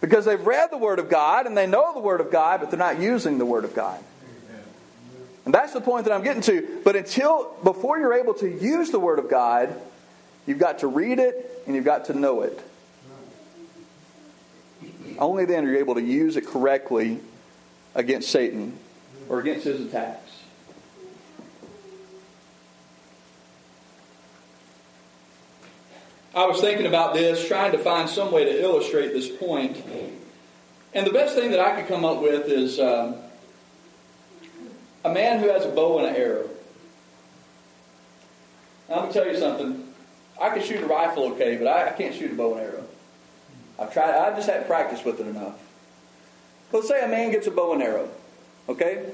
Because 0.00 0.24
they've 0.24 0.44
read 0.44 0.70
the 0.70 0.78
Word 0.78 0.98
of 0.98 1.08
God 1.08 1.46
and 1.46 1.56
they 1.56 1.66
know 1.66 1.92
the 1.92 2.00
Word 2.00 2.20
of 2.20 2.30
God, 2.30 2.60
but 2.60 2.70
they're 2.70 2.78
not 2.78 3.00
using 3.00 3.38
the 3.38 3.46
Word 3.46 3.64
of 3.64 3.74
God. 3.74 4.02
And 5.44 5.52
that's 5.52 5.72
the 5.72 5.80
point 5.80 6.04
that 6.04 6.12
I'm 6.12 6.22
getting 6.22 6.42
to. 6.42 6.80
But 6.84 6.96
until, 6.96 7.56
before 7.64 7.98
you're 7.98 8.14
able 8.14 8.34
to 8.34 8.48
use 8.48 8.90
the 8.90 9.00
Word 9.00 9.18
of 9.18 9.28
God, 9.28 9.74
you've 10.46 10.58
got 10.58 10.80
to 10.80 10.86
read 10.86 11.18
it 11.18 11.62
and 11.66 11.74
you've 11.74 11.84
got 11.84 12.06
to 12.06 12.14
know 12.14 12.42
it. 12.42 12.60
Only 15.18 15.44
then 15.44 15.64
are 15.64 15.70
you 15.70 15.78
able 15.78 15.94
to 15.94 16.02
use 16.02 16.36
it 16.36 16.46
correctly 16.46 17.20
against 17.94 18.30
Satan 18.30 18.78
or 19.28 19.40
against 19.40 19.64
his 19.64 19.80
attacks. 19.80 20.30
I 26.34 26.46
was 26.46 26.60
thinking 26.60 26.86
about 26.86 27.12
this, 27.12 27.46
trying 27.46 27.72
to 27.72 27.78
find 27.78 28.08
some 28.08 28.32
way 28.32 28.44
to 28.44 28.62
illustrate 28.62 29.12
this 29.12 29.28
point. 29.28 29.76
And 30.94 31.06
the 31.06 31.12
best 31.12 31.34
thing 31.34 31.50
that 31.50 31.60
I 31.60 31.78
could 31.78 31.88
come 31.88 32.06
up 32.06 32.22
with 32.22 32.48
is 32.48 32.80
um, 32.80 33.16
a 35.04 35.12
man 35.12 35.40
who 35.40 35.48
has 35.48 35.64
a 35.64 35.68
bow 35.68 35.98
and 35.98 36.08
an 36.08 36.16
arrow. 36.16 36.48
Going 38.88 39.08
to 39.08 39.12
tell 39.12 39.26
you 39.26 39.38
something. 39.38 39.88
I 40.40 40.50
can 40.50 40.62
shoot 40.62 40.82
a 40.82 40.86
rifle 40.86 41.32
okay, 41.32 41.56
but 41.56 41.66
I, 41.66 41.88
I 41.88 41.92
can't 41.92 42.14
shoot 42.14 42.32
a 42.32 42.34
bow 42.34 42.54
and 42.54 42.62
arrow. 42.62 42.84
I've 43.78 43.92
tried, 43.92 44.10
I 44.10 44.34
just 44.34 44.48
haven't 44.48 44.66
practiced 44.66 45.04
with 45.04 45.20
it 45.20 45.26
enough. 45.26 45.58
Let's 46.72 46.88
say 46.88 47.02
a 47.02 47.08
man 47.08 47.30
gets 47.30 47.46
a 47.46 47.50
bow 47.50 47.72
and 47.72 47.82
arrow, 47.82 48.08
okay? 48.68 49.12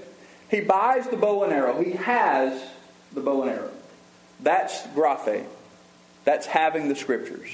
He 0.50 0.60
buys 0.60 1.08
the 1.08 1.16
bow 1.16 1.44
and 1.44 1.52
arrow. 1.52 1.80
He 1.82 1.92
has 1.92 2.60
the 3.12 3.20
bow 3.20 3.42
and 3.42 3.50
arrow. 3.50 3.70
That's 4.40 4.82
graphe. 4.88 5.44
That's 6.24 6.46
having 6.46 6.88
the 6.88 6.96
scriptures. 6.96 7.50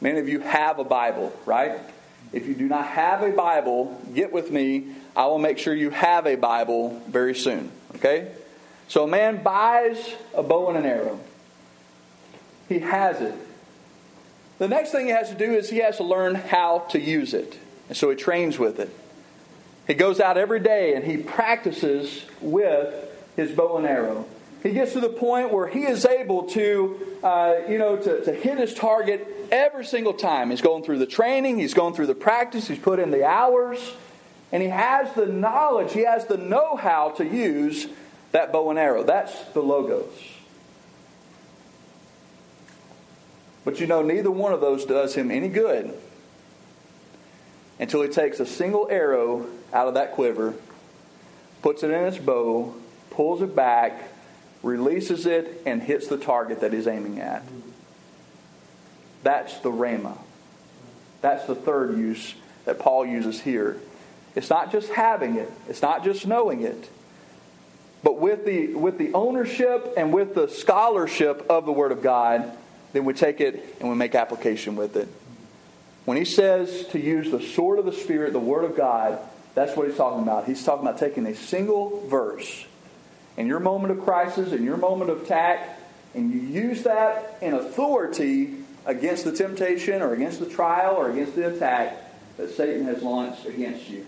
Many 0.00 0.18
of 0.20 0.28
you 0.28 0.40
have 0.40 0.78
a 0.78 0.84
Bible, 0.84 1.32
right? 1.44 1.78
If 2.32 2.46
you 2.46 2.54
do 2.54 2.68
not 2.68 2.86
have 2.86 3.22
a 3.22 3.30
Bible, 3.30 4.00
get 4.14 4.32
with 4.32 4.50
me. 4.50 4.88
I 5.16 5.26
will 5.26 5.38
make 5.38 5.56
sure 5.56 5.74
you 5.74 5.90
have 5.90 6.26
a 6.26 6.36
Bible 6.36 7.00
very 7.08 7.34
soon, 7.34 7.72
okay? 7.96 8.30
So 8.88 9.04
a 9.04 9.08
man 9.08 9.42
buys 9.42 10.14
a 10.34 10.42
bow 10.42 10.68
and 10.68 10.78
an 10.78 10.84
arrow. 10.84 11.18
He 12.68 12.80
has 12.80 13.20
it. 13.22 13.34
The 14.58 14.68
next 14.68 14.90
thing 14.90 15.06
he 15.06 15.12
has 15.12 15.30
to 15.30 15.34
do 15.34 15.52
is 15.52 15.70
he 15.70 15.78
has 15.78 15.96
to 15.96 16.04
learn 16.04 16.34
how 16.34 16.80
to 16.90 17.00
use 17.00 17.34
it. 17.34 17.58
And 17.88 17.96
so 17.96 18.10
he 18.10 18.16
trains 18.16 18.58
with 18.58 18.78
it. 18.78 18.90
He 19.86 19.94
goes 19.94 20.20
out 20.20 20.36
every 20.36 20.60
day 20.60 20.94
and 20.94 21.04
he 21.04 21.16
practices 21.16 22.24
with 22.40 22.94
his 23.36 23.52
bow 23.52 23.78
and 23.78 23.86
arrow. 23.86 24.26
He 24.62 24.72
gets 24.72 24.94
to 24.94 25.00
the 25.00 25.08
point 25.08 25.52
where 25.52 25.68
he 25.68 25.84
is 25.84 26.04
able 26.04 26.44
to, 26.50 27.18
uh, 27.22 27.54
you 27.68 27.78
know, 27.78 27.96
to, 27.96 28.24
to 28.24 28.32
hit 28.32 28.58
his 28.58 28.74
target 28.74 29.26
every 29.52 29.84
single 29.84 30.14
time. 30.14 30.50
He's 30.50 30.60
going 30.60 30.82
through 30.82 30.98
the 30.98 31.06
training, 31.06 31.58
he's 31.58 31.74
going 31.74 31.94
through 31.94 32.06
the 32.06 32.14
practice, 32.14 32.66
he's 32.66 32.78
put 32.78 32.98
in 32.98 33.10
the 33.10 33.24
hours, 33.24 33.78
and 34.52 34.62
he 34.62 34.68
has 34.68 35.12
the 35.14 35.26
knowledge, 35.26 35.92
he 35.92 36.04
has 36.04 36.26
the 36.26 36.36
know 36.36 36.76
how 36.76 37.10
to 37.10 37.24
use 37.24 37.86
that 38.32 38.52
bow 38.52 38.70
and 38.70 38.78
arrow. 38.78 39.02
That's 39.02 39.32
the 39.52 39.60
logos. 39.60 40.12
But 43.64 43.80
you 43.80 43.86
know, 43.86 44.02
neither 44.02 44.30
one 44.30 44.52
of 44.52 44.60
those 44.60 44.84
does 44.84 45.14
him 45.14 45.30
any 45.30 45.48
good 45.48 45.92
until 47.78 48.02
he 48.02 48.08
takes 48.08 48.40
a 48.40 48.46
single 48.46 48.88
arrow 48.88 49.46
out 49.72 49.88
of 49.88 49.94
that 49.94 50.12
quiver, 50.12 50.54
puts 51.62 51.82
it 51.82 51.90
in 51.90 52.04
his 52.04 52.18
bow, 52.18 52.74
pulls 53.10 53.42
it 53.42 53.56
back, 53.56 54.08
releases 54.62 55.26
it, 55.26 55.62
and 55.66 55.82
hits 55.82 56.06
the 56.06 56.16
target 56.16 56.60
that 56.60 56.72
he's 56.72 56.86
aiming 56.86 57.20
at. 57.20 57.42
That's 59.22 59.58
the 59.58 59.70
Rhema. 59.70 60.16
That's 61.20 61.46
the 61.46 61.56
third 61.56 61.98
use 61.98 62.34
that 62.64 62.78
Paul 62.78 63.04
uses 63.04 63.40
here. 63.40 63.80
It's 64.36 64.50
not 64.50 64.70
just 64.70 64.90
having 64.90 65.36
it, 65.36 65.50
it's 65.68 65.82
not 65.82 66.04
just 66.04 66.26
knowing 66.26 66.62
it, 66.62 66.88
but 68.04 68.20
with 68.20 68.44
the, 68.44 68.74
with 68.74 68.98
the 68.98 69.12
ownership 69.14 69.94
and 69.96 70.12
with 70.12 70.34
the 70.34 70.46
scholarship 70.46 71.46
of 71.50 71.66
the 71.66 71.72
Word 71.72 71.90
of 71.90 72.02
God, 72.02 72.56
then 72.92 73.04
we 73.04 73.14
take 73.14 73.40
it 73.40 73.76
and 73.80 73.88
we 73.88 73.96
make 73.96 74.14
application 74.14 74.76
with 74.76 74.94
it. 74.94 75.08
When 76.04 76.16
he 76.16 76.24
says 76.24 76.86
to 76.88 77.00
use 77.00 77.30
the 77.32 77.42
sword 77.42 77.80
of 77.80 77.84
the 77.84 77.92
Spirit, 77.92 78.32
the 78.32 78.38
Word 78.38 78.64
of 78.64 78.76
God, 78.76 79.18
that's 79.54 79.76
what 79.76 79.88
he's 79.88 79.96
talking 79.96 80.22
about. 80.22 80.44
He's 80.44 80.62
talking 80.62 80.86
about 80.86 81.00
taking 81.00 81.26
a 81.26 81.34
single 81.34 82.06
verse 82.06 82.66
in 83.36 83.46
your 83.46 83.58
moment 83.58 83.98
of 83.98 84.04
crisis, 84.04 84.52
in 84.52 84.64
your 84.64 84.76
moment 84.76 85.10
of 85.10 85.22
attack, 85.22 85.80
and 86.14 86.32
you 86.32 86.40
use 86.40 86.82
that 86.84 87.38
in 87.40 87.54
authority 87.54 88.54
against 88.84 89.24
the 89.24 89.32
temptation 89.32 90.00
or 90.00 90.12
against 90.12 90.40
the 90.40 90.46
trial 90.46 90.94
or 90.94 91.10
against 91.10 91.34
the 91.34 91.52
attack 91.54 91.96
that 92.36 92.50
Satan 92.50 92.84
has 92.84 93.02
launched 93.02 93.46
against 93.46 93.88
you. 93.88 94.06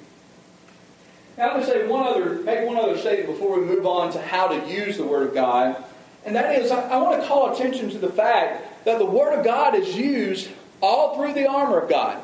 Now, 1.39 1.51
I'm 1.51 1.61
going 1.61 1.67
to 1.67 1.71
say 1.71 1.87
one 1.87 2.05
other, 2.05 2.35
make 2.41 2.67
one 2.67 2.77
other 2.77 2.99
statement 2.99 3.29
before 3.29 3.61
we 3.61 3.65
move 3.65 3.87
on 3.87 4.11
to 4.13 4.21
how 4.21 4.49
to 4.49 4.69
use 4.69 4.97
the 4.97 5.05
Word 5.05 5.29
of 5.29 5.35
God. 5.35 5.85
And 6.25 6.35
that 6.35 6.61
is, 6.61 6.73
I, 6.73 6.81
I 6.89 6.97
want 6.97 7.23
to 7.23 7.29
call 7.29 7.55
attention 7.55 7.91
to 7.91 7.99
the 7.99 8.09
fact 8.09 8.85
that 8.85 8.99
the 8.99 9.07
Word 9.07 9.39
of 9.39 9.45
God 9.45 9.77
is 9.77 9.97
used 9.97 10.49
all 10.83 11.17
through 11.17 11.35
the 11.35 11.49
armor 11.49 11.79
of 11.79 11.89
God. 11.89 12.21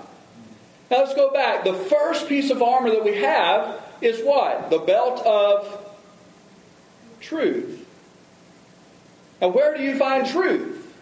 Now 0.90 0.98
let's 0.98 1.14
go 1.14 1.32
back. 1.32 1.62
The 1.62 1.74
first 1.74 2.28
piece 2.28 2.50
of 2.50 2.60
armor 2.60 2.90
that 2.90 3.04
we 3.04 3.14
have 3.18 3.80
is 4.00 4.20
what? 4.20 4.70
The 4.70 4.78
belt 4.78 5.24
of 5.24 5.94
truth. 7.20 7.86
Now, 9.40 9.48
where 9.48 9.76
do 9.76 9.82
you 9.84 9.96
find 9.96 10.26
truth? 10.26 10.92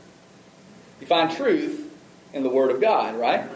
You 1.00 1.06
find 1.06 1.34
truth 1.34 1.90
in 2.34 2.42
the 2.42 2.50
Word 2.50 2.70
of 2.70 2.80
God, 2.82 3.16
right? 3.16 3.48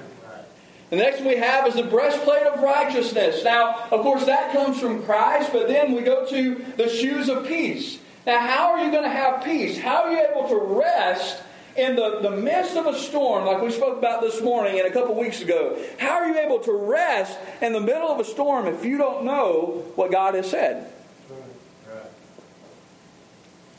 The 0.90 0.96
next 0.96 1.22
we 1.22 1.36
have 1.36 1.66
is 1.66 1.74
the 1.74 1.82
breastplate 1.82 2.44
of 2.44 2.62
righteousness. 2.62 3.42
Now, 3.42 3.86
of 3.90 4.02
course, 4.02 4.24
that 4.26 4.52
comes 4.52 4.78
from 4.78 5.02
Christ, 5.02 5.50
but 5.52 5.66
then 5.66 5.92
we 5.92 6.02
go 6.02 6.26
to 6.26 6.64
the 6.76 6.88
shoes 6.88 7.28
of 7.28 7.46
peace. 7.46 7.98
Now, 8.24 8.38
how 8.38 8.72
are 8.72 8.84
you 8.84 8.90
going 8.90 9.02
to 9.02 9.08
have 9.08 9.44
peace? 9.44 9.78
How 9.78 10.04
are 10.04 10.12
you 10.12 10.24
able 10.30 10.48
to 10.48 10.56
rest 10.56 11.42
in 11.76 11.96
the, 11.96 12.20
the 12.22 12.30
midst 12.30 12.76
of 12.76 12.86
a 12.86 12.98
storm, 12.98 13.44
like 13.44 13.60
we 13.60 13.70
spoke 13.70 13.98
about 13.98 14.22
this 14.22 14.40
morning 14.40 14.78
and 14.78 14.88
a 14.88 14.92
couple 14.92 15.14
weeks 15.14 15.42
ago, 15.42 15.78
how 15.98 16.14
are 16.14 16.26
you 16.26 16.38
able 16.38 16.58
to 16.60 16.72
rest 16.72 17.38
in 17.60 17.72
the 17.72 17.80
middle 17.80 18.08
of 18.08 18.18
a 18.18 18.24
storm 18.24 18.66
if 18.66 18.84
you 18.84 18.96
don't 18.96 19.24
know 19.24 19.84
what 19.94 20.10
God 20.10 20.34
has 20.34 20.48
said? 20.48 20.90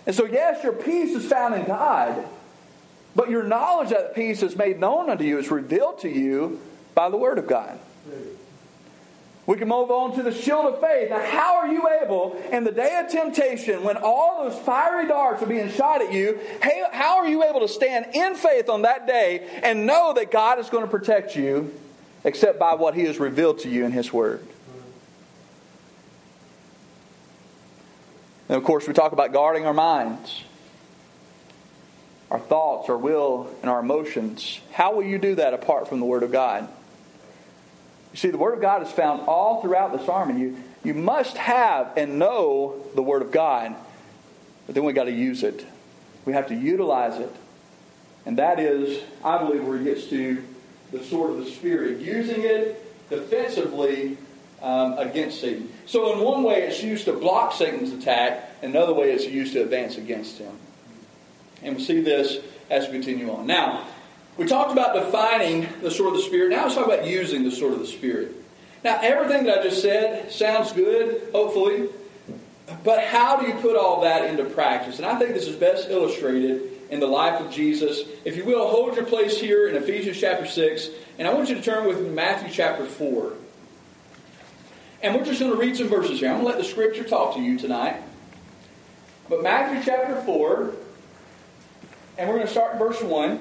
And 0.06 0.15
so, 0.15 0.26
yes, 0.26 0.63
your 0.63 0.74
peace 0.74 1.15
is 1.15 1.26
found 1.26 1.56
in 1.56 1.65
God, 1.65 2.26
but 3.15 3.30
your 3.30 3.43
knowledge 3.43 3.89
that 3.89 4.15
peace 4.15 4.41
is 4.41 4.56
made 4.56 4.80
known 4.80 5.10
unto 5.10 5.24
you, 5.24 5.39
is 5.39 5.50
revealed 5.50 6.00
to 6.00 6.10
you 6.10 6.62
by 6.98 7.12
the 7.12 7.16
Word 7.16 7.38
of 7.38 7.46
God. 7.46 7.78
We 9.46 9.56
can 9.56 9.68
move 9.68 9.92
on 9.92 10.16
to 10.16 10.24
the 10.24 10.34
shield 10.34 10.66
of 10.66 10.82
faith. 10.82 11.12
Now, 11.12 11.24
how 11.24 11.58
are 11.58 11.68
you 11.68 11.88
able, 12.04 12.36
in 12.52 12.64
the 12.64 12.72
day 12.72 13.00
of 13.00 13.12
temptation, 13.12 13.84
when 13.84 13.98
all 13.98 14.44
those 14.44 14.60
fiery 14.66 15.08
darts 15.08 15.44
are 15.44 15.46
being 15.46 15.70
shot 15.70 16.02
at 16.02 16.12
you, 16.12 16.40
how 16.92 17.20
are 17.20 17.28
you 17.28 17.44
able 17.44 17.60
to 17.60 17.68
stand 17.68 18.08
in 18.16 18.34
faith 18.34 18.68
on 18.68 18.82
that 18.82 19.06
day 19.06 19.48
and 19.62 19.86
know 19.86 20.12
that 20.16 20.32
God 20.32 20.58
is 20.58 20.72
going 20.72 20.84
to 20.84 20.90
protect 20.90 21.36
you 21.36 21.72
except 22.24 22.58
by 22.58 22.74
what 22.74 22.96
He 22.96 23.04
has 23.04 23.20
revealed 23.20 23.60
to 23.60 23.70
you 23.70 23.86
in 23.86 23.92
His 23.92 24.12
Word? 24.12 24.44
And 28.50 28.58
of 28.58 28.64
course, 28.64 28.88
we 28.88 28.94
talk 28.94 29.12
about 29.12 29.34
guarding 29.34 29.68
our 29.68 29.74
minds, 29.74 30.44
our 32.32 32.40
thoughts, 32.40 32.90
our 32.90 32.98
will, 32.98 33.56
and 33.62 33.70
our 33.70 33.82
emotions. 33.82 34.60
How 34.72 34.96
will 34.96 35.04
you 35.04 35.20
do 35.20 35.36
that 35.36 35.54
apart 35.54 35.88
from 35.88 36.00
the 36.00 36.06
Word 36.06 36.24
of 36.24 36.32
God? 36.32 36.68
You 38.12 38.17
see, 38.17 38.30
the 38.30 38.38
Word 38.38 38.54
of 38.54 38.62
God 38.62 38.84
is 38.84 38.91
found 38.91 39.22
all 39.28 39.62
throughout 39.62 39.96
this 39.96 40.06
sermon. 40.06 40.39
You, 40.39 40.58
you 40.84 40.93
must 40.93 41.38
have 41.38 41.98
and 41.98 42.20
know 42.20 42.82
the 42.96 43.02
Word 43.02 43.22
of 43.22 43.32
God, 43.32 43.76
but 44.65 44.76
then 44.76 44.84
we 44.84 44.93
got 44.93 45.06
to 45.06 45.12
use 45.12 45.43
it. 45.43 45.65
We 46.26 46.34
have 46.34 46.48
to 46.48 46.56
utilize 46.56 47.20
it. 47.20 47.34
And 48.26 48.38
that 48.39 48.60
is, 48.60 49.02
I 49.24 49.38
believe, 49.38 49.63
where 49.63 49.78
it 49.78 49.84
gets 49.84 50.08
to 50.08 50.43
the 50.91 51.04
sword 51.04 51.32
of 51.32 51.38
the 51.38 51.52
Spirit, 51.52 52.00
using 52.00 52.43
it 52.43 53.10
defensively 53.10 54.17
um, 54.62 54.98
against 54.98 55.39
Satan. 55.39 55.72
So, 55.86 56.13
in 56.13 56.20
one 56.24 56.43
way, 56.43 56.63
it's 56.63 56.82
used 56.82 57.06
to 57.06 57.13
block 57.13 57.54
Satan's 57.54 57.93
attack, 57.93 58.50
another 58.62 58.93
way, 58.93 59.12
it's 59.12 59.26
used 59.26 59.54
to 59.54 59.62
advance 59.62 59.98
against 59.98 60.39
him. 60.39 60.58
And 61.62 61.76
we'll 61.76 61.86
see 61.86 62.02
this 62.02 62.39
as 62.70 62.88
we 62.88 62.93
continue 62.93 63.32
on. 63.32 63.48
Now, 63.48 63.86
we 64.38 64.45
talked 64.45 64.71
about 64.71 64.93
defining 64.93 65.67
the 65.82 65.91
sword 65.91 66.13
of 66.13 66.17
the 66.17 66.23
Spirit. 66.23 66.52
Now 66.52 66.63
let's 66.63 66.76
talk 66.76 66.86
about 66.86 67.06
using 67.06 67.43
the 67.43 67.52
sword 67.52 67.73
of 67.73 67.80
the 67.80 67.88
Spirit. 67.88 68.34
Now, 68.84 69.00
everything 69.02 69.45
that 69.45 69.60
I 69.60 69.63
just 69.63 69.82
said 69.82 70.32
sounds 70.32 70.71
good, 70.71 71.32
hopefully, 71.32 71.89
but 72.84 73.04
how 73.04 73.38
do 73.38 73.47
you 73.47 73.54
put 73.56 73.76
all 73.76 74.02
that 74.02 74.26
into 74.30 74.45
practice? 74.45 74.97
And 74.97 75.06
I 75.06 75.17
think 75.17 75.34
this 75.34 75.47
is 75.47 75.56
best 75.56 75.89
illustrated 75.89 76.71
in 76.89 77.00
the 77.00 77.08
life 77.08 77.41
of 77.41 77.52
Jesus. 77.52 78.08
If 78.23 78.38
you 78.38 78.45
will, 78.45 78.67
hold 78.67 78.95
your 78.95 79.06
place 79.06 79.39
here 79.39 79.67
in 79.67 79.76
Ephesians 79.76 80.19
chapter 80.19 80.45
6, 80.45 80.89
and 81.17 81.28
I 81.28 81.34
want 81.34 81.50
you 81.50 81.56
to 81.56 81.62
turn 81.62 81.88
with 81.88 82.08
Matthew 82.13 82.50
chapter 82.54 82.86
4. 82.86 83.34
And 85.02 85.15
we're 85.15 85.26
just 85.26 85.39
going 85.39 85.52
to 85.52 85.58
read 85.58 85.76
some 85.76 85.89
verses 85.89 86.19
here. 86.19 86.30
I'm 86.30 86.36
going 86.36 86.45
to 86.45 86.52
let 86.52 86.58
the 86.58 86.69
scripture 86.69 87.04
talk 87.04 87.36
to 87.36 87.41
you 87.41 87.58
tonight. 87.58 88.02
But 89.30 89.43
Matthew 89.43 89.84
chapter 89.84 90.21
4, 90.21 90.73
and 92.17 92.30
we're 92.30 92.36
going 92.36 92.47
to 92.47 92.52
start 92.52 92.73
in 92.73 92.80
verse 92.80 93.02
1. 93.02 93.39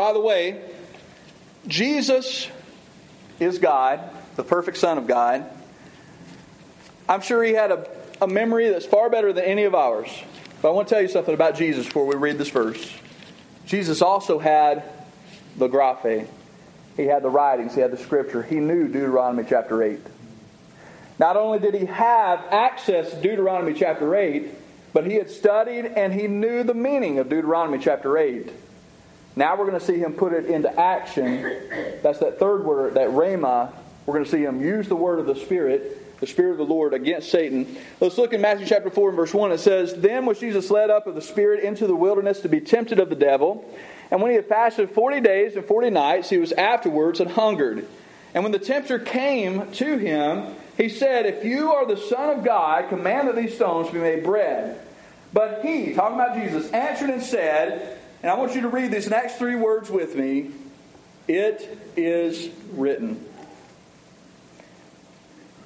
By 0.00 0.14
the 0.14 0.20
way, 0.20 0.58
Jesus 1.66 2.48
is 3.38 3.58
God, 3.58 4.00
the 4.34 4.42
perfect 4.42 4.78
Son 4.78 4.96
of 4.96 5.06
God. 5.06 5.44
I'm 7.06 7.20
sure 7.20 7.44
he 7.44 7.52
had 7.52 7.70
a, 7.70 7.86
a 8.22 8.26
memory 8.26 8.70
that's 8.70 8.86
far 8.86 9.10
better 9.10 9.30
than 9.34 9.44
any 9.44 9.64
of 9.64 9.74
ours. 9.74 10.08
But 10.62 10.70
I 10.70 10.72
want 10.72 10.88
to 10.88 10.94
tell 10.94 11.02
you 11.02 11.08
something 11.08 11.34
about 11.34 11.54
Jesus 11.54 11.84
before 11.84 12.06
we 12.06 12.16
read 12.16 12.38
this 12.38 12.48
verse. 12.48 12.90
Jesus 13.66 14.00
also 14.00 14.38
had 14.38 14.84
the 15.58 15.68
graphe. 15.68 16.26
He 16.96 17.02
had 17.02 17.22
the 17.22 17.28
writings, 17.28 17.74
he 17.74 17.82
had 17.82 17.90
the 17.90 17.98
scripture. 17.98 18.42
He 18.42 18.56
knew 18.56 18.86
Deuteronomy 18.86 19.44
chapter 19.46 19.82
8. 19.82 20.00
Not 21.18 21.36
only 21.36 21.58
did 21.58 21.74
he 21.74 21.84
have 21.84 22.42
access 22.50 23.10
to 23.10 23.20
Deuteronomy 23.20 23.74
chapter 23.74 24.16
8, 24.16 24.48
but 24.94 25.06
he 25.06 25.16
had 25.16 25.30
studied 25.30 25.84
and 25.84 26.14
he 26.14 26.26
knew 26.26 26.62
the 26.62 26.72
meaning 26.72 27.18
of 27.18 27.28
Deuteronomy 27.28 27.76
chapter 27.78 28.16
8. 28.16 28.50
Now 29.36 29.56
we're 29.56 29.66
going 29.66 29.78
to 29.78 29.84
see 29.84 29.98
him 29.98 30.14
put 30.14 30.32
it 30.32 30.46
into 30.46 30.70
action. 30.78 31.42
That's 32.02 32.18
that 32.18 32.38
third 32.38 32.64
word, 32.64 32.94
that 32.94 33.10
rhema. 33.10 33.72
We're 34.06 34.14
going 34.14 34.24
to 34.24 34.30
see 34.30 34.42
him 34.42 34.60
use 34.60 34.88
the 34.88 34.96
word 34.96 35.18
of 35.18 35.26
the 35.26 35.36
Spirit 35.36 35.98
the 36.20 36.26
Spirit 36.26 36.52
of 36.52 36.58
the 36.58 36.64
Lord 36.64 36.92
against 36.92 37.30
Satan. 37.30 37.76
Let's 37.98 38.18
look 38.18 38.32
in 38.32 38.42
Matthew 38.42 38.66
chapter 38.66 38.90
4 38.90 39.08
and 39.08 39.16
verse 39.16 39.32
1. 39.32 39.52
It 39.52 39.58
says, 39.58 39.94
Then 39.94 40.26
was 40.26 40.38
Jesus 40.38 40.70
led 40.70 40.90
up 40.90 41.06
of 41.06 41.14
the 41.14 41.22
Spirit 41.22 41.64
into 41.64 41.86
the 41.86 41.96
wilderness 41.96 42.40
to 42.40 42.48
be 42.48 42.60
tempted 42.60 43.00
of 43.00 43.08
the 43.08 43.16
devil. 43.16 43.64
And 44.10 44.20
when 44.20 44.30
he 44.30 44.36
had 44.36 44.46
fasted 44.46 44.90
40 44.90 45.20
days 45.20 45.56
and 45.56 45.64
40 45.64 45.90
nights, 45.90 46.28
he 46.28 46.36
was 46.36 46.52
afterwards 46.52 47.20
and 47.20 47.30
hungered. 47.30 47.86
And 48.34 48.44
when 48.44 48.52
the 48.52 48.58
tempter 48.58 48.98
came 48.98 49.72
to 49.72 49.96
him, 49.96 50.54
he 50.76 50.88
said, 50.88 51.26
If 51.26 51.44
you 51.44 51.72
are 51.72 51.86
the 51.86 51.96
Son 51.96 52.38
of 52.38 52.44
God, 52.44 52.88
command 52.90 53.28
that 53.28 53.36
these 53.36 53.54
stones 53.54 53.90
be 53.90 53.98
made 53.98 54.22
bread. 54.22 54.78
But 55.32 55.64
he, 55.64 55.94
talking 55.94 56.16
about 56.16 56.36
Jesus, 56.36 56.70
answered 56.72 57.10
and 57.10 57.22
said, 57.22 57.99
and 58.22 58.30
I 58.30 58.34
want 58.34 58.54
you 58.54 58.62
to 58.62 58.68
read 58.68 58.90
these 58.90 59.08
next 59.08 59.36
three 59.36 59.56
words 59.56 59.90
with 59.90 60.14
me 60.14 60.50
It 61.28 61.78
is 61.96 62.50
written. 62.72 63.26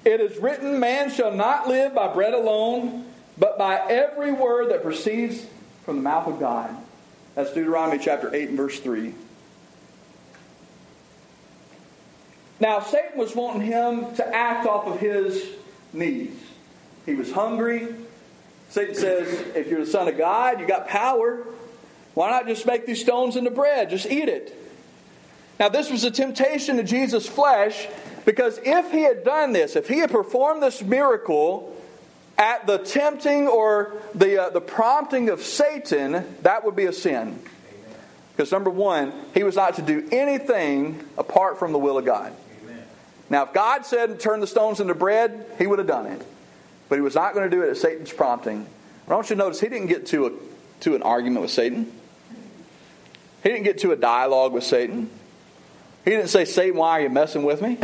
It 0.04 0.20
is 0.20 0.38
written, 0.38 0.78
Man 0.78 1.10
shall 1.10 1.32
not 1.32 1.66
live 1.66 1.94
by 1.94 2.12
bread 2.12 2.34
alone, 2.34 3.06
but 3.38 3.56
by 3.56 3.76
every 3.76 4.32
word 4.32 4.70
that 4.70 4.82
proceeds 4.82 5.46
from 5.84 5.96
the 5.96 6.02
mouth 6.02 6.28
of 6.28 6.38
God. 6.38 6.74
That's 7.34 7.52
Deuteronomy 7.52 8.02
chapter 8.02 8.34
8 8.34 8.50
and 8.50 8.56
verse 8.56 8.78
3. 8.80 9.14
Now, 12.60 12.80
Satan 12.80 13.18
was 13.18 13.34
wanting 13.34 13.62
him 13.62 14.14
to 14.16 14.34
act 14.34 14.66
off 14.66 14.86
of 14.86 15.00
his 15.00 15.44
needs. 15.92 16.40
He 17.04 17.14
was 17.14 17.32
hungry. 17.32 17.94
Satan 18.70 18.94
says, 18.94 19.28
if 19.54 19.68
you're 19.68 19.84
the 19.84 19.90
Son 19.90 20.08
of 20.08 20.16
God, 20.16 20.60
you 20.60 20.66
got 20.66 20.86
power. 20.86 21.44
Why 22.14 22.30
not 22.30 22.46
just 22.46 22.64
make 22.66 22.86
these 22.86 23.00
stones 23.00 23.36
into 23.36 23.50
bread? 23.50 23.90
Just 23.90 24.06
eat 24.06 24.28
it. 24.28 24.56
Now, 25.58 25.68
this 25.68 25.90
was 25.90 26.04
a 26.04 26.10
temptation 26.10 26.78
to 26.78 26.82
Jesus' 26.82 27.28
flesh 27.28 27.86
because 28.24 28.58
if 28.64 28.90
he 28.90 29.02
had 29.02 29.24
done 29.24 29.52
this, 29.52 29.76
if 29.76 29.88
he 29.88 29.98
had 29.98 30.10
performed 30.10 30.62
this 30.62 30.82
miracle 30.82 31.76
at 32.36 32.66
the 32.66 32.78
tempting 32.78 33.46
or 33.46 33.94
the, 34.14 34.44
uh, 34.44 34.50
the 34.50 34.60
prompting 34.60 35.28
of 35.28 35.40
Satan, 35.42 36.24
that 36.42 36.64
would 36.64 36.74
be 36.74 36.86
a 36.86 36.92
sin. 36.92 37.38
Because 38.36 38.50
number 38.50 38.70
one, 38.70 39.12
he 39.32 39.44
was 39.44 39.54
not 39.54 39.74
to 39.74 39.82
do 39.82 40.08
anything 40.10 41.04
apart 41.16 41.58
from 41.58 41.72
the 41.72 41.78
will 41.78 41.98
of 41.98 42.04
God. 42.04 42.32
Amen. 42.64 42.82
Now, 43.30 43.44
if 43.44 43.52
God 43.52 43.86
said 43.86 44.18
turn 44.18 44.40
the 44.40 44.46
stones 44.48 44.80
into 44.80 44.94
bread, 44.94 45.46
he 45.58 45.68
would 45.68 45.78
have 45.78 45.86
done 45.86 46.06
it. 46.06 46.26
But 46.88 46.96
he 46.96 47.02
was 47.02 47.14
not 47.14 47.34
going 47.34 47.48
to 47.48 47.56
do 47.56 47.62
it 47.62 47.70
at 47.70 47.76
Satan's 47.76 48.12
prompting. 48.12 48.66
But 49.06 49.14
I 49.14 49.16
want 49.16 49.30
you 49.30 49.36
to 49.36 49.38
notice 49.38 49.60
he 49.60 49.68
didn't 49.68 49.86
get 49.86 50.06
to, 50.06 50.26
a, 50.26 50.32
to 50.80 50.96
an 50.96 51.02
argument 51.02 51.42
with 51.42 51.52
Satan. 51.52 51.92
He 53.44 53.50
didn't 53.50 53.64
get 53.64 53.78
to 53.80 53.92
a 53.92 53.96
dialogue 53.96 54.54
with 54.54 54.64
Satan. 54.64 55.10
He 56.04 56.10
didn't 56.10 56.28
say, 56.28 56.46
Satan, 56.46 56.78
why 56.78 56.98
are 56.98 57.02
you 57.02 57.10
messing 57.10 57.44
with 57.44 57.60
me? 57.60 57.78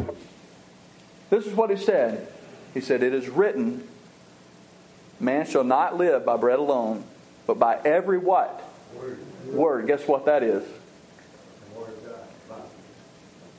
This 1.28 1.46
is 1.46 1.54
what 1.54 1.68
he 1.70 1.76
said. 1.76 2.26
He 2.72 2.80
said, 2.80 3.02
It 3.02 3.12
is 3.12 3.28
written, 3.28 3.86
Man 5.20 5.46
shall 5.46 5.62
not 5.62 5.98
live 5.98 6.24
by 6.24 6.38
bread 6.38 6.58
alone, 6.58 7.04
but 7.46 7.58
by 7.58 7.78
every 7.84 8.16
what? 8.16 8.64
Word. 8.96 9.18
Word. 9.48 9.86
Guess 9.86 10.08
what 10.08 10.24
that 10.24 10.42
is? 10.42 10.66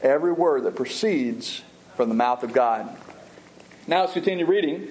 Every 0.02 0.34
word 0.34 0.64
that 0.64 0.76
proceeds 0.76 1.62
from 1.96 2.10
the 2.10 2.16
mouth 2.16 2.42
of 2.42 2.52
God. 2.52 2.98
Now 3.86 4.02
let's 4.02 4.14
continue 4.14 4.48
reading 4.48 4.88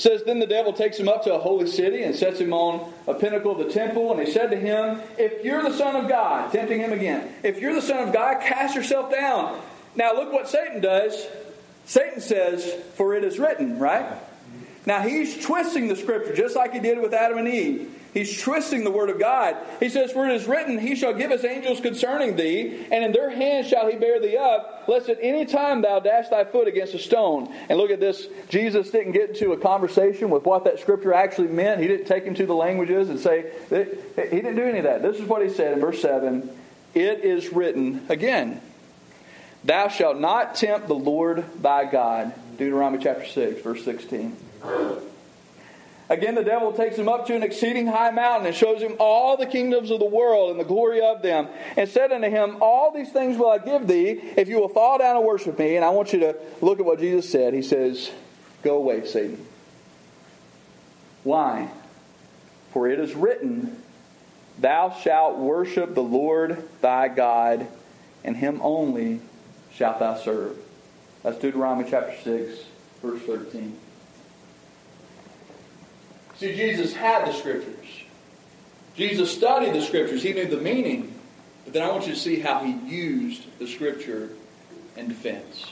says, 0.00 0.22
Then 0.24 0.38
the 0.38 0.46
devil 0.46 0.72
takes 0.72 0.98
him 0.98 1.08
up 1.08 1.24
to 1.24 1.34
a 1.34 1.38
holy 1.38 1.66
city 1.66 2.02
and 2.02 2.14
sets 2.14 2.40
him 2.40 2.52
on 2.52 2.92
a 3.06 3.14
pinnacle 3.14 3.52
of 3.52 3.58
the 3.58 3.72
temple. 3.72 4.12
And 4.12 4.26
he 4.26 4.32
said 4.32 4.50
to 4.50 4.56
him, 4.56 5.00
If 5.18 5.44
you're 5.44 5.62
the 5.62 5.72
Son 5.72 5.96
of 5.96 6.08
God, 6.08 6.52
tempting 6.52 6.80
him 6.80 6.92
again, 6.92 7.32
if 7.42 7.60
you're 7.60 7.74
the 7.74 7.82
Son 7.82 8.06
of 8.06 8.12
God, 8.12 8.40
cast 8.40 8.74
yourself 8.74 9.10
down. 9.10 9.60
Now 9.96 10.14
look 10.14 10.32
what 10.32 10.48
Satan 10.48 10.80
does. 10.80 11.26
Satan 11.86 12.20
says, 12.20 12.72
For 12.94 13.14
it 13.14 13.24
is 13.24 13.38
written, 13.38 13.78
right? 13.78 14.06
Now 14.88 15.02
he's 15.02 15.44
twisting 15.44 15.88
the 15.88 15.96
scripture 15.96 16.34
just 16.34 16.56
like 16.56 16.72
he 16.72 16.80
did 16.80 16.98
with 16.98 17.12
Adam 17.12 17.36
and 17.36 17.46
Eve. 17.46 17.94
He's 18.14 18.40
twisting 18.40 18.84
the 18.84 18.90
word 18.90 19.10
of 19.10 19.20
God. 19.20 19.54
He 19.80 19.90
says, 19.90 20.12
For 20.12 20.26
it 20.26 20.34
is 20.34 20.48
written, 20.48 20.78
He 20.78 20.96
shall 20.96 21.12
give 21.12 21.30
us 21.30 21.44
angels 21.44 21.82
concerning 21.82 22.36
thee, 22.36 22.86
and 22.90 23.04
in 23.04 23.12
their 23.12 23.28
hands 23.28 23.68
shall 23.68 23.86
he 23.86 23.98
bear 23.98 24.18
thee 24.18 24.38
up, 24.38 24.84
lest 24.88 25.10
at 25.10 25.18
any 25.20 25.44
time 25.44 25.82
thou 25.82 26.00
dash 26.00 26.30
thy 26.30 26.44
foot 26.44 26.68
against 26.68 26.94
a 26.94 26.98
stone. 26.98 27.54
And 27.68 27.76
look 27.76 27.90
at 27.90 28.00
this. 28.00 28.28
Jesus 28.48 28.90
didn't 28.90 29.12
get 29.12 29.28
into 29.28 29.52
a 29.52 29.58
conversation 29.58 30.30
with 30.30 30.46
what 30.46 30.64
that 30.64 30.80
scripture 30.80 31.12
actually 31.12 31.48
meant. 31.48 31.82
He 31.82 31.86
didn't 31.86 32.06
take 32.06 32.24
him 32.24 32.34
to 32.36 32.46
the 32.46 32.54
languages 32.54 33.10
and 33.10 33.20
say, 33.20 33.52
He 33.68 34.36
didn't 34.36 34.56
do 34.56 34.64
any 34.64 34.78
of 34.78 34.84
that. 34.84 35.02
This 35.02 35.18
is 35.18 35.28
what 35.28 35.42
he 35.42 35.50
said 35.50 35.74
in 35.74 35.80
verse 35.80 36.00
7 36.00 36.48
It 36.94 37.26
is 37.26 37.52
written 37.52 38.06
again, 38.08 38.62
Thou 39.64 39.88
shalt 39.88 40.18
not 40.18 40.54
tempt 40.54 40.88
the 40.88 40.94
Lord 40.94 41.44
thy 41.60 41.84
God. 41.84 42.32
Deuteronomy 42.56 43.04
chapter 43.04 43.26
6, 43.26 43.60
verse 43.60 43.84
16. 43.84 44.47
Again, 46.10 46.34
the 46.34 46.44
devil 46.44 46.72
takes 46.72 46.96
him 46.96 47.08
up 47.08 47.26
to 47.26 47.36
an 47.36 47.42
exceeding 47.42 47.86
high 47.86 48.10
mountain 48.10 48.46
and 48.46 48.56
shows 48.56 48.80
him 48.80 48.96
all 48.98 49.36
the 49.36 49.44
kingdoms 49.44 49.90
of 49.90 49.98
the 49.98 50.06
world 50.06 50.50
and 50.50 50.58
the 50.58 50.64
glory 50.64 51.02
of 51.02 51.20
them, 51.20 51.48
and 51.76 51.88
said 51.88 52.12
unto 52.12 52.30
him, 52.30 52.56
All 52.62 52.92
these 52.92 53.12
things 53.12 53.36
will 53.36 53.50
I 53.50 53.58
give 53.58 53.86
thee 53.86 54.18
if 54.36 54.48
you 54.48 54.58
will 54.58 54.70
fall 54.70 54.98
down 54.98 55.16
and 55.16 55.24
worship 55.24 55.58
me. 55.58 55.76
And 55.76 55.84
I 55.84 55.90
want 55.90 56.14
you 56.14 56.20
to 56.20 56.36
look 56.62 56.80
at 56.80 56.86
what 56.86 56.98
Jesus 56.98 57.30
said. 57.30 57.52
He 57.52 57.60
says, 57.60 58.10
Go 58.62 58.76
away, 58.76 59.04
Satan. 59.06 59.44
Why? 61.24 61.70
For 62.72 62.88
it 62.88 62.98
is 63.00 63.14
written, 63.14 63.82
Thou 64.58 64.90
shalt 65.02 65.36
worship 65.36 65.94
the 65.94 66.02
Lord 66.02 66.66
thy 66.80 67.08
God, 67.08 67.66
and 68.24 68.34
him 68.34 68.60
only 68.62 69.20
shalt 69.74 69.98
thou 69.98 70.16
serve. 70.16 70.56
That's 71.22 71.38
Deuteronomy 71.38 71.88
chapter 71.90 72.16
6, 72.22 72.64
verse 73.02 73.22
13. 73.22 73.76
See, 76.38 76.54
Jesus 76.54 76.94
had 76.94 77.26
the 77.26 77.32
scriptures. 77.32 77.86
Jesus 78.94 79.32
studied 79.32 79.74
the 79.74 79.82
scriptures. 79.82 80.22
He 80.22 80.32
knew 80.32 80.46
the 80.46 80.56
meaning. 80.56 81.14
But 81.64 81.74
then 81.74 81.82
I 81.82 81.90
want 81.90 82.06
you 82.06 82.14
to 82.14 82.18
see 82.18 82.40
how 82.40 82.60
he 82.60 82.72
used 82.72 83.42
the 83.58 83.66
scripture 83.66 84.30
in 84.96 85.08
defense. 85.08 85.66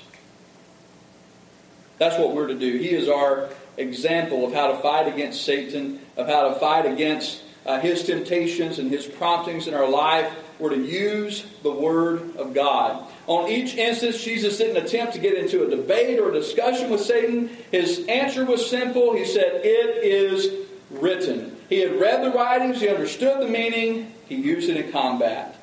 That's 1.99 2.19
what 2.19 2.35
we're 2.35 2.49
to 2.49 2.59
do. 2.59 2.79
He 2.79 2.91
is 2.91 3.09
our 3.09 3.49
example 3.77 4.45
of 4.45 4.53
how 4.53 4.73
to 4.73 4.79
fight 4.79 5.09
against 5.09 5.45
Satan, 5.45 6.01
of 6.17 6.27
how 6.27 6.49
to 6.49 6.55
fight 6.57 6.85
against 6.85 7.43
uh, 7.65 7.81
his 7.81 8.05
temptations 8.05 8.79
and 8.79 8.91
his 8.91 9.07
promptings 9.07 9.67
in 9.67 9.75
our 9.75 9.89
life. 9.89 10.33
We're 10.59 10.71
to 10.71 10.83
use 10.83 11.47
the 11.63 11.71
Word 11.71 12.37
of 12.37 12.55
God. 12.55 13.07
On 13.27 13.51
each 13.51 13.75
instance, 13.75 14.23
Jesus 14.23 14.57
didn't 14.59 14.83
attempt 14.83 15.13
to 15.15 15.19
get 15.19 15.35
into 15.35 15.67
a 15.67 15.71
debate 15.71 16.19
or 16.19 16.31
a 16.31 16.33
discussion 16.33 16.91
with 16.91 17.03
Satan. 17.03 17.51
His 17.71 18.07
answer 18.09 18.45
was 18.45 18.69
simple. 18.69 19.15
He 19.15 19.25
said, 19.25 19.61
It 19.65 20.05
is 20.05 20.67
written. 20.91 21.57
He 21.69 21.81
had 21.81 22.01
read 22.01 22.23
the 22.23 22.31
writings, 22.31 22.81
he 22.81 22.89
understood 22.89 23.43
the 23.43 23.49
meaning, 23.49 24.13
he 24.29 24.37
used 24.37 24.71
it 24.71 24.77
in 24.77 24.93
combat. 24.93 25.57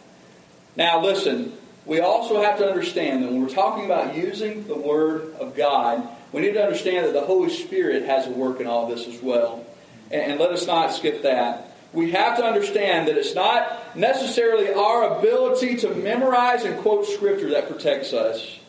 Now, 0.75 1.01
listen, 1.01 1.53
we 1.86 1.99
also 1.99 2.41
have 2.41 2.58
to 2.58 2.67
understand 2.67 3.23
that 3.23 3.32
when 3.32 3.41
we're 3.41 3.49
talking 3.49 3.86
about 3.86 4.15
using 4.15 4.67
the 4.67 4.75
Word 4.75 5.34
of 5.36 5.56
God, 5.56 6.08
we 6.32 6.41
need 6.41 6.53
to 6.53 6.63
understand 6.63 7.06
that 7.06 7.13
the 7.13 7.21
Holy 7.21 7.49
Spirit 7.49 8.03
has 8.03 8.27
a 8.27 8.32
work 8.32 8.60
in 8.60 8.67
all 8.67 8.88
this 8.88 9.08
as 9.08 9.21
well. 9.21 9.65
And, 10.12 10.39
let 10.39 10.51
us 10.51 10.67
not 10.67 10.93
skip 10.93 11.23
that 11.23 11.72
we 11.93 12.12
have 12.12 12.38
to 12.38 12.43
understand 12.43 13.08
that 13.08 13.17
it's 13.17 13.36
not 13.36 13.95
necessarily 13.95 14.73
our 14.73 15.19
ability 15.19 15.77
to 15.77 15.93
memorize 15.93 16.65
and 16.65 16.79
quote 16.79 17.06
Scripture 17.06 17.51
that 17.51 17.69
protects 17.69 18.13
us, 18.13 18.60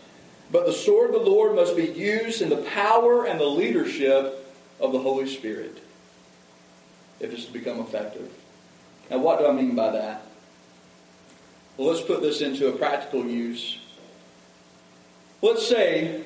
but 0.51 0.67
the 0.67 0.73
sword 0.73 1.15
of 1.15 1.25
the 1.25 1.31
Lord 1.31 1.57
must 1.57 1.75
be 1.75 1.87
used 1.87 2.43
in 2.43 2.51
the 2.51 2.59
power 2.59 3.27
and 3.27 3.41
the 3.41 3.47
leadership 3.47 4.47
of 4.79 4.93
the 4.93 4.99
Holy 4.99 5.27
Spirit 5.27 5.83
if 7.19 7.33
it's 7.33 7.47
to 7.47 7.53
become 7.53 7.81
effective. 7.81 8.31
Now, 9.11 9.19
what 9.19 9.39
do 9.39 9.47
I 9.47 9.53
mean 9.53 9.75
by 9.75 9.93
that? 9.93 10.23
Well, 11.77 11.89
let's 11.89 12.03
put 12.03 12.21
this 12.21 12.43
into 12.43 12.69
a 12.69 12.73
practical 12.73 13.25
use. 13.25 13.79
Let's 15.41 15.67
say 15.67 16.25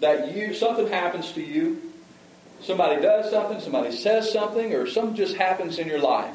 that 0.00 0.34
you 0.34 0.54
something 0.54 0.88
happens 0.88 1.32
to 1.32 1.42
you 1.42 1.87
Somebody 2.60 3.00
does 3.00 3.30
something, 3.30 3.60
somebody 3.60 3.92
says 3.92 4.32
something, 4.32 4.74
or 4.74 4.86
something 4.86 5.14
just 5.14 5.36
happens 5.36 5.78
in 5.78 5.86
your 5.86 6.00
life, 6.00 6.34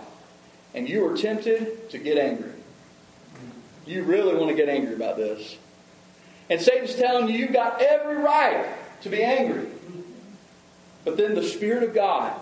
and 0.73 0.87
you 0.87 1.05
are 1.07 1.17
tempted 1.17 1.89
to 1.89 1.97
get 1.97 2.17
angry. 2.17 2.51
You 3.85 4.03
really 4.03 4.35
want 4.35 4.49
to 4.49 4.55
get 4.55 4.69
angry 4.69 4.95
about 4.95 5.17
this. 5.17 5.57
And 6.49 6.61
Satan's 6.61 6.95
telling 6.95 7.27
you 7.27 7.37
you've 7.37 7.53
got 7.53 7.81
every 7.81 8.17
right 8.17 8.65
to 9.01 9.09
be 9.09 9.21
angry. 9.23 9.67
But 11.03 11.17
then 11.17 11.35
the 11.35 11.43
Spirit 11.43 11.83
of 11.83 11.93
God 11.93 12.39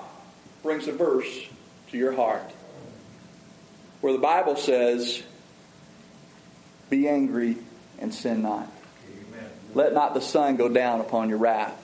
brings 0.61 0.87
a 0.87 0.91
verse 0.91 1.47
to 1.89 1.97
your 1.97 2.13
heart 2.13 2.51
where 4.01 4.13
the 4.13 4.19
Bible 4.19 4.55
says, 4.55 5.23
Be 6.89 7.07
angry 7.07 7.57
and 7.99 8.13
sin 8.13 8.41
not. 8.41 8.71
Amen. 9.07 9.49
Let 9.73 9.93
not 9.93 10.13
the 10.13 10.21
sun 10.21 10.57
go 10.57 10.69
down 10.69 11.01
upon 11.01 11.29
your 11.29 11.37
wrath. 11.37 11.77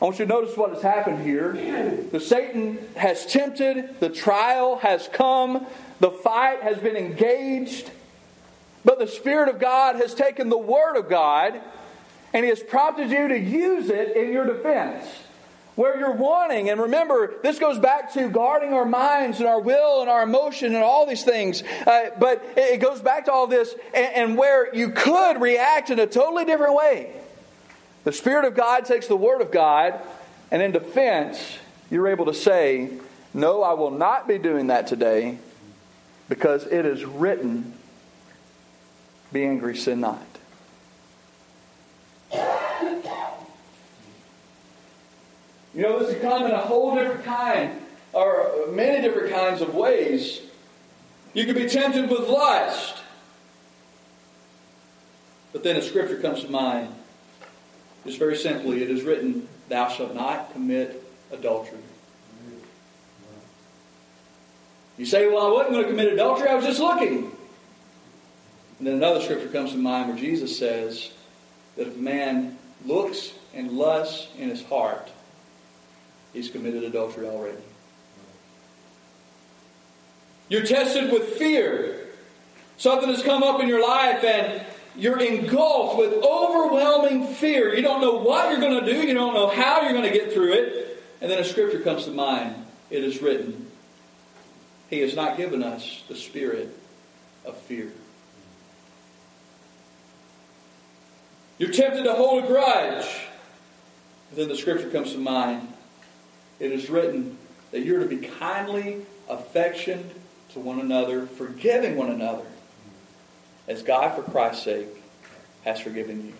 I 0.00 0.04
want 0.06 0.18
you 0.18 0.26
to 0.26 0.28
notice 0.28 0.56
what 0.56 0.70
has 0.74 0.82
happened 0.82 1.22
here. 1.22 1.52
The 2.10 2.20
Satan 2.20 2.78
has 2.96 3.26
tempted, 3.26 4.00
the 4.00 4.10
trial 4.10 4.76
has 4.78 5.08
come, 5.12 5.66
the 6.00 6.10
fight 6.10 6.62
has 6.62 6.78
been 6.78 6.96
engaged, 6.96 7.90
but 8.84 8.98
the 8.98 9.06
Spirit 9.06 9.48
of 9.48 9.58
God 9.60 9.96
has 9.96 10.14
taken 10.14 10.48
the 10.50 10.58
Word 10.58 10.96
of 10.96 11.08
God 11.08 11.60
And 12.34 12.44
He 12.44 12.50
has 12.50 12.62
prompted 12.62 13.10
you 13.10 13.28
to 13.28 13.38
use 13.38 13.88
it 13.88 14.16
in 14.16 14.32
your 14.32 14.44
defense. 14.44 15.06
Where 15.76 15.98
you're 15.98 16.12
wanting, 16.12 16.70
and 16.70 16.80
remember, 16.80 17.34
this 17.42 17.58
goes 17.58 17.78
back 17.78 18.12
to 18.14 18.28
guarding 18.28 18.74
our 18.74 18.84
minds 18.84 19.38
and 19.38 19.48
our 19.48 19.60
will 19.60 20.02
and 20.02 20.10
our 20.10 20.22
emotion 20.22 20.74
and 20.74 20.84
all 20.84 21.06
these 21.06 21.24
things. 21.24 21.62
Uh, 21.84 22.10
but 22.18 22.44
it 22.56 22.80
goes 22.80 23.00
back 23.00 23.24
to 23.24 23.32
all 23.32 23.46
this, 23.46 23.74
and, 23.92 24.14
and 24.14 24.38
where 24.38 24.72
you 24.74 24.90
could 24.90 25.40
react 25.40 25.90
in 25.90 25.98
a 25.98 26.06
totally 26.06 26.44
different 26.44 26.74
way. 26.74 27.12
The 28.04 28.12
Spirit 28.12 28.44
of 28.44 28.54
God 28.54 28.84
takes 28.84 29.08
the 29.08 29.16
Word 29.16 29.40
of 29.40 29.50
God, 29.50 29.98
and 30.50 30.62
in 30.62 30.72
defense, 30.72 31.58
you're 31.90 32.08
able 32.08 32.26
to 32.26 32.34
say, 32.34 32.90
No, 33.32 33.62
I 33.62 33.72
will 33.72 33.90
not 33.90 34.28
be 34.28 34.38
doing 34.38 34.68
that 34.68 34.86
today 34.86 35.38
because 36.28 36.66
it 36.66 36.84
is 36.84 37.04
written, 37.04 37.72
Be 39.32 39.44
angry, 39.44 39.76
sin 39.76 40.00
not. 40.00 40.22
You 45.74 45.82
know, 45.82 45.98
this 45.98 46.12
can 46.12 46.20
come 46.20 46.44
in 46.44 46.52
a 46.52 46.58
whole 46.58 46.94
different 46.94 47.24
kind, 47.24 47.80
or 48.12 48.66
many 48.70 49.02
different 49.02 49.32
kinds 49.32 49.60
of 49.60 49.74
ways. 49.74 50.40
You 51.32 51.46
could 51.46 51.56
be 51.56 51.68
tempted 51.68 52.08
with 52.08 52.28
lust. 52.28 52.98
But 55.52 55.64
then 55.64 55.76
a 55.76 55.82
scripture 55.82 56.20
comes 56.20 56.42
to 56.42 56.50
mind. 56.50 56.94
Just 58.04 58.18
very 58.18 58.36
simply, 58.36 58.82
it 58.82 58.90
is 58.90 59.02
written, 59.02 59.48
Thou 59.68 59.88
shalt 59.88 60.14
not 60.14 60.52
commit 60.52 61.02
adultery. 61.32 61.78
You 64.98 65.06
say, 65.06 65.26
Well, 65.26 65.46
I 65.46 65.50
wasn't 65.50 65.72
going 65.72 65.84
to 65.84 65.90
commit 65.90 66.12
adultery, 66.12 66.48
I 66.48 66.54
was 66.54 66.64
just 66.64 66.80
looking. 66.80 67.32
And 68.78 68.86
then 68.86 68.94
another 68.94 69.20
scripture 69.20 69.48
comes 69.48 69.72
to 69.72 69.78
mind 69.78 70.08
where 70.08 70.18
Jesus 70.18 70.58
says 70.58 71.10
that 71.76 71.88
if 71.88 71.96
a 71.96 72.00
man 72.00 72.58
looks 72.84 73.32
and 73.54 73.72
lusts 73.72 74.28
in 74.36 74.50
his 74.50 74.62
heart, 74.64 75.10
he's 76.32 76.50
committed 76.50 76.82
adultery 76.84 77.26
already. 77.26 77.62
You're 80.48 80.66
tested 80.66 81.10
with 81.10 81.34
fear. 81.34 82.08
Something 82.76 83.08
has 83.08 83.22
come 83.22 83.42
up 83.42 83.60
in 83.60 83.68
your 83.68 83.82
life 83.82 84.22
and 84.24 84.64
you're 84.96 85.18
engulfed 85.18 85.98
with 85.98 86.12
overwhelming 86.12 87.26
fear. 87.34 87.74
You 87.74 87.82
don't 87.82 88.00
know 88.00 88.16
what 88.18 88.50
you're 88.50 88.60
going 88.60 88.84
to 88.84 88.92
do, 88.92 89.06
you 89.06 89.14
don't 89.14 89.34
know 89.34 89.48
how 89.48 89.82
you're 89.82 89.92
going 89.92 90.04
to 90.04 90.12
get 90.12 90.32
through 90.32 90.52
it. 90.52 91.02
And 91.20 91.30
then 91.30 91.38
a 91.38 91.44
scripture 91.44 91.80
comes 91.80 92.04
to 92.04 92.10
mind. 92.10 92.54
It 92.90 93.02
is 93.02 93.22
written, 93.22 93.66
He 94.90 95.00
has 95.00 95.16
not 95.16 95.36
given 95.36 95.62
us 95.62 96.02
the 96.08 96.16
spirit 96.16 96.68
of 97.44 97.56
fear. 97.56 97.90
You're 101.58 101.72
tempted 101.72 102.04
to 102.04 102.14
hold 102.14 102.44
a 102.44 102.46
grudge. 102.46 103.06
But 104.30 104.38
then 104.38 104.48
the 104.48 104.56
scripture 104.56 104.90
comes 104.90 105.12
to 105.12 105.18
mind. 105.18 105.72
It 106.58 106.72
is 106.72 106.90
written 106.90 107.38
that 107.70 107.80
you're 107.80 108.00
to 108.00 108.08
be 108.08 108.26
kindly 108.26 109.06
affectioned 109.28 110.10
to 110.52 110.60
one 110.60 110.80
another, 110.80 111.26
forgiving 111.26 111.96
one 111.96 112.10
another, 112.10 112.44
as 113.68 113.82
God, 113.82 114.14
for 114.14 114.22
Christ's 114.30 114.64
sake, 114.64 114.88
has 115.64 115.80
forgiven 115.80 116.26
you. 116.26 116.34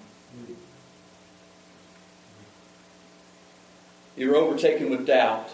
You're 4.17 4.37
overtaken 4.37 4.91
with 4.91 5.07
doubt. 5.07 5.49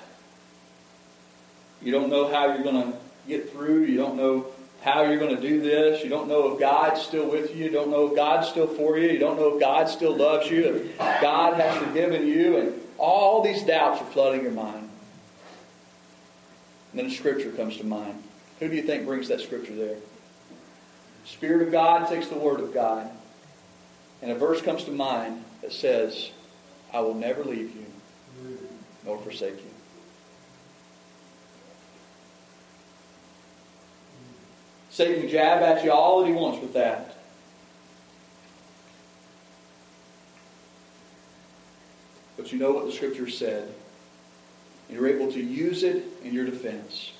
You 1.82 1.92
don't 1.92 2.10
know 2.10 2.30
how 2.30 2.52
you're 2.52 2.62
going 2.62 2.92
to 2.92 2.98
get 3.26 3.52
through. 3.52 3.84
You 3.84 3.96
don't 3.96 4.16
know 4.16 4.46
how 4.82 5.02
you're 5.02 5.18
going 5.18 5.34
to 5.34 5.40
do 5.40 5.60
this. 5.60 6.02
You 6.02 6.10
don't 6.10 6.28
know 6.28 6.52
if 6.52 6.60
God's 6.60 7.00
still 7.00 7.30
with 7.30 7.54
you. 7.54 7.64
You 7.64 7.70
don't 7.70 7.90
know 7.90 8.08
if 8.08 8.16
God's 8.16 8.48
still 8.48 8.66
for 8.66 8.98
you. 8.98 9.08
You 9.08 9.18
don't 9.18 9.38
know 9.38 9.54
if 9.54 9.60
God 9.60 9.88
still 9.88 10.14
loves 10.16 10.50
you, 10.50 10.64
if 10.64 10.98
God 10.98 11.54
has 11.54 11.76
forgiven 11.82 12.26
you. 12.26 12.58
And 12.58 12.74
all 12.98 13.42
these 13.42 13.62
doubts 13.62 14.02
are 14.02 14.06
flooding 14.06 14.42
your 14.42 14.52
mind. 14.52 14.90
And 16.92 16.98
then 16.98 17.06
a 17.06 17.10
scripture 17.10 17.52
comes 17.52 17.76
to 17.78 17.84
mind. 17.84 18.22
Who 18.58 18.68
do 18.68 18.74
you 18.74 18.82
think 18.82 19.06
brings 19.06 19.28
that 19.28 19.40
scripture 19.40 19.74
there? 19.74 19.96
Spirit 21.24 21.62
of 21.62 21.72
God 21.72 22.08
takes 22.08 22.28
the 22.28 22.38
Word 22.38 22.60
of 22.60 22.74
God. 22.74 23.10
And 24.22 24.30
a 24.30 24.34
verse 24.34 24.60
comes 24.60 24.84
to 24.84 24.90
mind 24.90 25.44
that 25.62 25.72
says, 25.72 26.30
I 26.92 27.00
will 27.00 27.14
never 27.14 27.44
leave 27.44 27.74
you 27.74 27.86
nor 29.04 29.18
forsake 29.18 29.56
you. 29.56 29.70
Satan 34.90 35.20
can 35.22 35.30
jab 35.30 35.62
at 35.62 35.84
you 35.84 35.92
all 35.92 36.20
that 36.20 36.28
he 36.28 36.34
wants 36.34 36.60
with 36.60 36.74
that. 36.74 37.16
But 42.36 42.52
you 42.52 42.58
know 42.58 42.72
what 42.72 42.86
the 42.86 42.92
scripture 42.92 43.30
said. 43.30 43.72
And 44.88 44.98
you're 44.98 45.08
able 45.08 45.32
to 45.32 45.40
use 45.40 45.84
it 45.84 46.04
in 46.24 46.34
your 46.34 46.44
defense. 46.44 47.12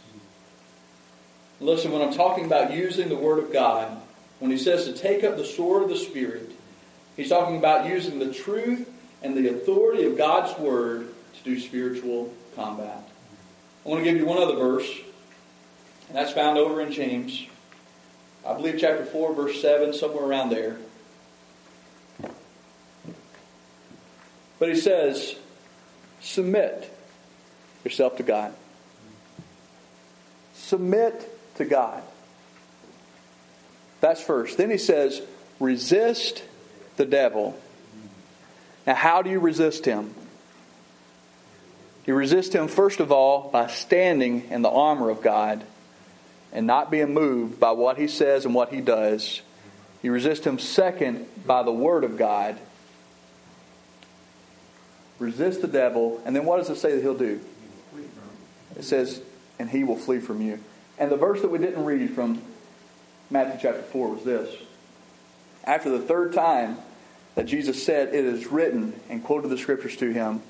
Listen, 1.61 1.93
when 1.93 2.01
I'm 2.01 2.15
talking 2.15 2.47
about 2.47 2.73
using 2.73 3.11
the 3.11 3.17
Word 3.17 3.39
of 3.39 3.53
God, 3.53 4.01
when 4.39 4.51
he 4.51 4.57
says 4.57 4.87
to 4.87 4.95
take 4.95 5.23
up 5.23 5.37
the 5.37 5.45
sword 5.45 5.83
of 5.83 5.91
the 5.91 5.97
Spirit, 5.97 6.51
he's 7.17 7.29
talking 7.29 7.59
about 7.59 7.87
using 7.87 8.19
the 8.19 8.33
truth 8.33 8.91
and 9.23 9.37
the 9.37 9.51
authority 9.51 10.05
of 10.05 10.17
God's 10.17 10.59
Word 10.59 11.13
to 11.35 11.45
do 11.45 11.61
spiritual 11.61 12.33
combat. 12.57 13.07
I 13.85 13.89
want 13.89 14.03
to 14.03 14.11
give 14.11 14.19
you 14.19 14.27
one 14.27 14.39
other 14.39 14.57
verse, 14.57 14.91
and 16.09 16.17
that's 16.17 16.33
found 16.33 16.57
over 16.57 16.81
in 16.81 16.93
James. 16.93 17.47
I 18.47 18.55
believe 18.55 18.79
chapter 18.81 19.05
4, 19.05 19.35
verse 19.35 19.61
7, 19.61 19.93
somewhere 19.93 20.25
around 20.25 20.49
there. 20.49 20.79
But 24.59 24.71
he 24.71 24.77
says, 24.77 25.37
submit 26.21 26.91
yourself 27.85 28.17
to 28.17 28.23
God. 28.23 28.55
Submit 30.55 31.40
to 31.57 31.65
God. 31.65 32.03
That's 34.01 34.23
first. 34.23 34.57
Then 34.57 34.71
he 34.71 34.79
says, 34.79 35.21
resist 35.59 36.43
the 36.97 37.05
devil. 37.05 37.59
Now, 38.87 38.95
how 38.95 39.23
do 39.23 39.31
you 39.31 39.41
resist 39.41 39.85
him? 39.85 40.15
You 42.07 42.15
resist 42.15 42.55
him, 42.55 42.67
first 42.67 43.01
of 43.01 43.13
all, 43.13 43.51
by 43.51 43.67
standing 43.67 44.49
in 44.51 44.63
the 44.63 44.71
armor 44.71 45.11
of 45.11 45.23
God 45.23 45.63
and 46.53 46.67
not 46.67 46.91
being 46.91 47.13
moved 47.13 47.61
by 47.61 47.73
what 47.73 47.99
he 47.99 48.09
says 48.09 48.45
and 48.45 48.55
what 48.55 48.73
he 48.73 48.81
does. 48.81 49.43
You 50.03 50.13
resist 50.13 50.45
him, 50.45 50.59
second, 50.59 51.27
by 51.47 51.63
the 51.63 51.73
word 51.73 52.05
of 52.05 52.17
God. 52.17 52.59
Resist 55.19 55.61
the 55.61 55.69
devil, 55.69 56.23
and 56.25 56.35
then 56.35 56.47
what 56.47 56.57
does 56.57 56.71
it 56.71 56.79
say 56.79 56.95
that 56.95 57.03
he'll 57.03 57.15
do? 57.15 57.41
It 58.77 58.85
says, 58.85 59.21
and 59.59 59.69
he 59.69 59.85
will 59.85 59.97
flee 59.97 60.21
from 60.21 60.41
you. 60.41 60.59
And 61.01 61.11
the 61.11 61.17
verse 61.17 61.41
that 61.41 61.51
we 61.51 61.59
didn't 61.59 61.85
read 61.87 62.15
from 62.15 62.43
Matthew 63.31 63.59
chapter 63.63 63.83
4 63.83 64.09
was 64.11 64.23
this. 64.23 64.55
After 65.65 65.89
the 65.89 65.99
third 65.99 66.35
time 66.35 66.77
that 67.35 67.47
Jesus 67.47 67.83
said, 67.83 68.15
It 68.15 68.27
is 68.27 68.47
written, 68.49 68.93
and 69.09 69.25
quoted 69.25 69.49
the 69.49 69.57
scriptures 69.57 69.97
to 69.97 70.13
him, 70.13 70.43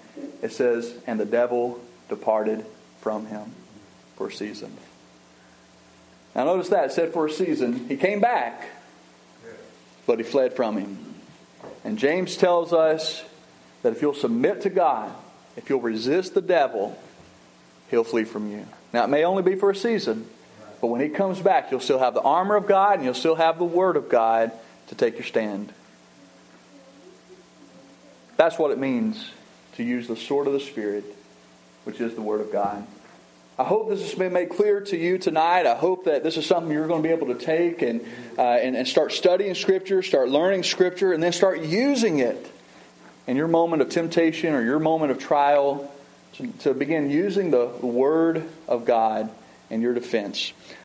it 0.43 0.53
says, 0.53 0.93
And 1.07 1.21
the 1.21 1.25
devil 1.25 1.81
departed 2.09 2.67
from 3.01 3.27
him 3.27 3.53
for 4.17 4.27
a 4.27 4.33
season. 4.33 4.77
Now, 6.35 6.45
notice 6.45 6.69
that. 6.71 6.87
It 6.87 6.93
said 6.93 7.13
for 7.13 7.27
a 7.27 7.31
season. 7.31 7.89
He 7.89 7.97
came 7.97 8.21
back, 8.21 8.69
but 10.05 10.19
he 10.19 10.25
fled 10.25 10.55
from 10.55 10.77
him. 10.77 11.15
And 11.85 11.97
James 11.97 12.37
tells 12.37 12.73
us 12.73 13.23
that 13.83 13.93
if 13.93 14.03
you'll 14.03 14.15
submit 14.15 14.63
to 14.63 14.71
God, 14.71 15.13
if 15.57 15.71
you'll 15.71 15.81
resist 15.81 16.35
the 16.35 16.43
devil, 16.43 16.99
he'll 17.89 18.05
flee 18.05 18.25
from 18.25 18.51
you. 18.51 18.67
Now, 18.93 19.05
it 19.05 19.09
may 19.09 19.25
only 19.25 19.43
be 19.43 19.55
for 19.55 19.71
a 19.71 19.77
season, 19.77 20.27
but 20.81 20.87
when 20.87 21.01
he 21.01 21.09
comes 21.09 21.41
back, 21.41 21.71
you'll 21.71 21.81
still 21.81 21.99
have 21.99 22.15
the 22.15 22.23
armor 22.23 22.57
of 22.57 22.67
God 22.67 22.95
and 22.95 23.05
you'll 23.05 23.15
still 23.15 23.35
have 23.35 23.59
the 23.59 23.65
Word 23.65 23.97
of 23.97 24.09
God 24.09 24.51
to 24.89 24.95
take 24.95 25.15
your 25.15 25.25
stand. 25.25 25.73
That's 28.37 28.59
what 28.59 28.71
it 28.71 28.79
means 28.79 29.31
to 29.75 29.83
use 29.83 30.09
the 30.09 30.17
sword 30.17 30.47
of 30.47 30.55
the 30.55 30.61
Spirit, 30.61 31.05
which 31.85 32.01
is 32.01 32.15
the 32.15 32.23
Word 32.23 32.41
of 32.41 32.51
God. 32.51 32.87
I 33.59 33.65
hope 33.65 33.91
this 33.91 34.01
has 34.01 34.15
been 34.15 34.33
made 34.33 34.49
clear 34.49 34.81
to 34.81 34.97
you 34.97 35.19
tonight. 35.19 35.67
I 35.67 35.75
hope 35.75 36.07
that 36.07 36.23
this 36.23 36.39
is 36.39 36.47
something 36.47 36.73
you're 36.73 36.87
going 36.87 37.03
to 37.03 37.07
be 37.07 37.15
able 37.15 37.27
to 37.27 37.35
take 37.35 37.83
and, 37.83 38.01
uh, 38.39 38.43
and, 38.43 38.75
and 38.75 38.89
start 38.89 39.13
studying 39.13 39.55
Scripture, 39.55 40.03
start 40.03 40.31
learning 40.31 40.63
Scripture, 40.63 41.13
and 41.13 41.23
then 41.23 41.33
start 41.33 41.61
using 41.61 42.21
it 42.21 42.51
in 43.27 43.37
your 43.37 43.49
moment 43.49 43.83
of 43.83 43.91
temptation 43.91 44.55
or 44.55 44.65
your 44.65 44.79
moment 44.79 45.13
of 45.13 45.19
trial 45.19 45.93
to, 46.35 46.47
to 46.61 46.73
begin 46.73 47.11
using 47.11 47.51
the, 47.51 47.71
the 47.81 47.87
Word 47.87 48.49
of 48.67 48.87
God 48.87 49.31
in 49.71 49.81
your 49.81 49.95
defense. 49.95 50.53